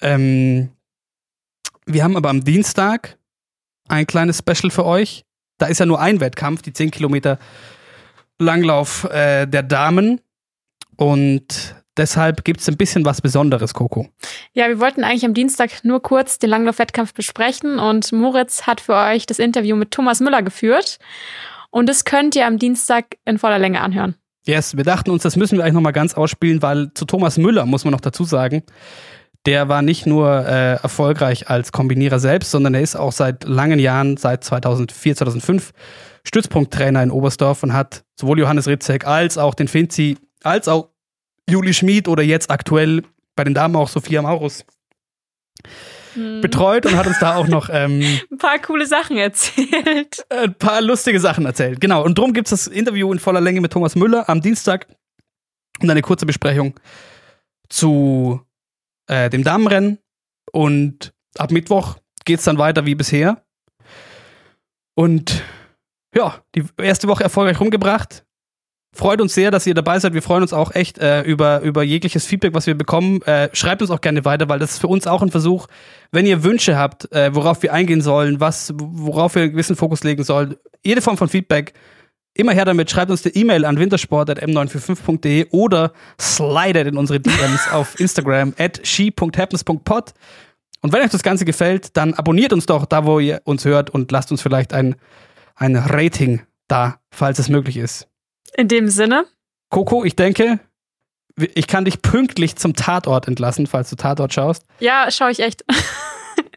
[0.00, 0.68] Ähm,
[1.84, 3.18] wir haben aber am Dienstag
[3.88, 5.24] ein kleines Special für euch.
[5.58, 7.40] Da ist ja nur ein Wettkampf, die 10 Kilometer
[8.38, 10.20] Langlauf äh, der Damen.
[10.96, 14.08] Und deshalb gibt es ein bisschen was Besonderes, Coco.
[14.52, 18.94] Ja, wir wollten eigentlich am Dienstag nur kurz den Langlauf-Wettkampf besprechen und Moritz hat für
[18.94, 20.98] euch das Interview mit Thomas Müller geführt.
[21.70, 24.14] Und das könnt ihr am Dienstag in voller Länge anhören.
[24.46, 27.66] Yes, wir dachten uns, das müssen wir eigentlich nochmal ganz ausspielen, weil zu Thomas Müller
[27.66, 28.62] muss man noch dazu sagen,
[29.44, 33.78] der war nicht nur äh, erfolgreich als Kombinierer selbst, sondern er ist auch seit langen
[33.78, 35.72] Jahren, seit 2004, 2005,
[36.24, 40.88] Stützpunkttrainer in Oberstdorf und hat sowohl Johannes Ritzek als auch den Finzi, als auch
[41.48, 43.02] Juli Schmid oder jetzt aktuell
[43.34, 44.64] bei den Damen auch Sophia Maurus
[46.14, 46.40] Hm.
[46.40, 50.24] betreut und hat uns da auch noch ähm, Ein paar coole Sachen erzählt.
[50.30, 51.80] ein paar lustige Sachen erzählt.
[51.80, 54.86] Genau, und darum gibt es das Interview in voller Länge mit Thomas Müller am Dienstag
[55.80, 56.74] und eine kurze Besprechung
[57.68, 58.40] zu
[59.08, 59.98] äh, dem Damenrennen.
[60.52, 63.44] Und ab Mittwoch geht es dann weiter wie bisher.
[64.94, 65.42] Und
[66.14, 68.24] ja, die erste Woche erfolgreich rumgebracht.
[68.96, 70.14] Freut uns sehr, dass ihr dabei seid.
[70.14, 73.20] Wir freuen uns auch echt äh, über, über jegliches Feedback, was wir bekommen.
[73.22, 75.66] Äh, schreibt uns auch gerne weiter, weil das ist für uns auch ein Versuch.
[76.12, 80.02] Wenn ihr Wünsche habt, äh, worauf wir eingehen sollen, was, worauf wir einen gewissen Fokus
[80.02, 81.74] legen sollen, jede Form von Feedback,
[82.32, 82.90] immer her damit.
[82.90, 90.14] Schreibt uns eine E-Mail an wintersport.m945.de oder slidet in unsere DMs auf Instagram at she.happens.pod.
[90.80, 93.90] Und wenn euch das Ganze gefällt, dann abonniert uns doch da, wo ihr uns hört
[93.90, 94.94] und lasst uns vielleicht ein,
[95.54, 98.08] ein Rating da, falls es möglich ist.
[98.56, 99.26] In dem Sinne.
[99.70, 100.60] Coco, ich denke,
[101.36, 104.64] ich kann dich pünktlich zum Tatort entlassen, falls du Tatort schaust.
[104.80, 105.64] Ja, schaue ich echt.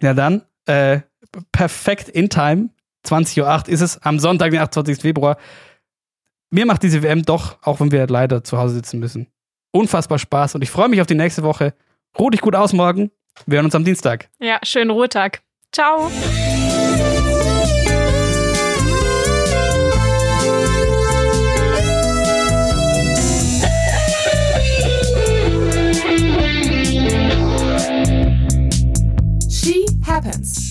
[0.02, 1.02] Ja, dann, äh,
[1.52, 2.70] perfekt in time.
[3.06, 5.02] 20.08 Uhr ist es am Sonntag, den 28.
[5.02, 5.38] Februar.
[6.52, 9.28] Mir macht diese WM doch, auch wenn wir leider zu Hause sitzen müssen,
[9.72, 11.74] unfassbar Spaß und ich freue mich auf die nächste Woche.
[12.18, 13.12] Ruh dich gut aus morgen.
[13.46, 14.30] Wir hören uns am Dienstag.
[14.40, 15.42] Ja, schönen Ruhetag.
[15.72, 16.10] Ciao.
[30.24, 30.69] happens.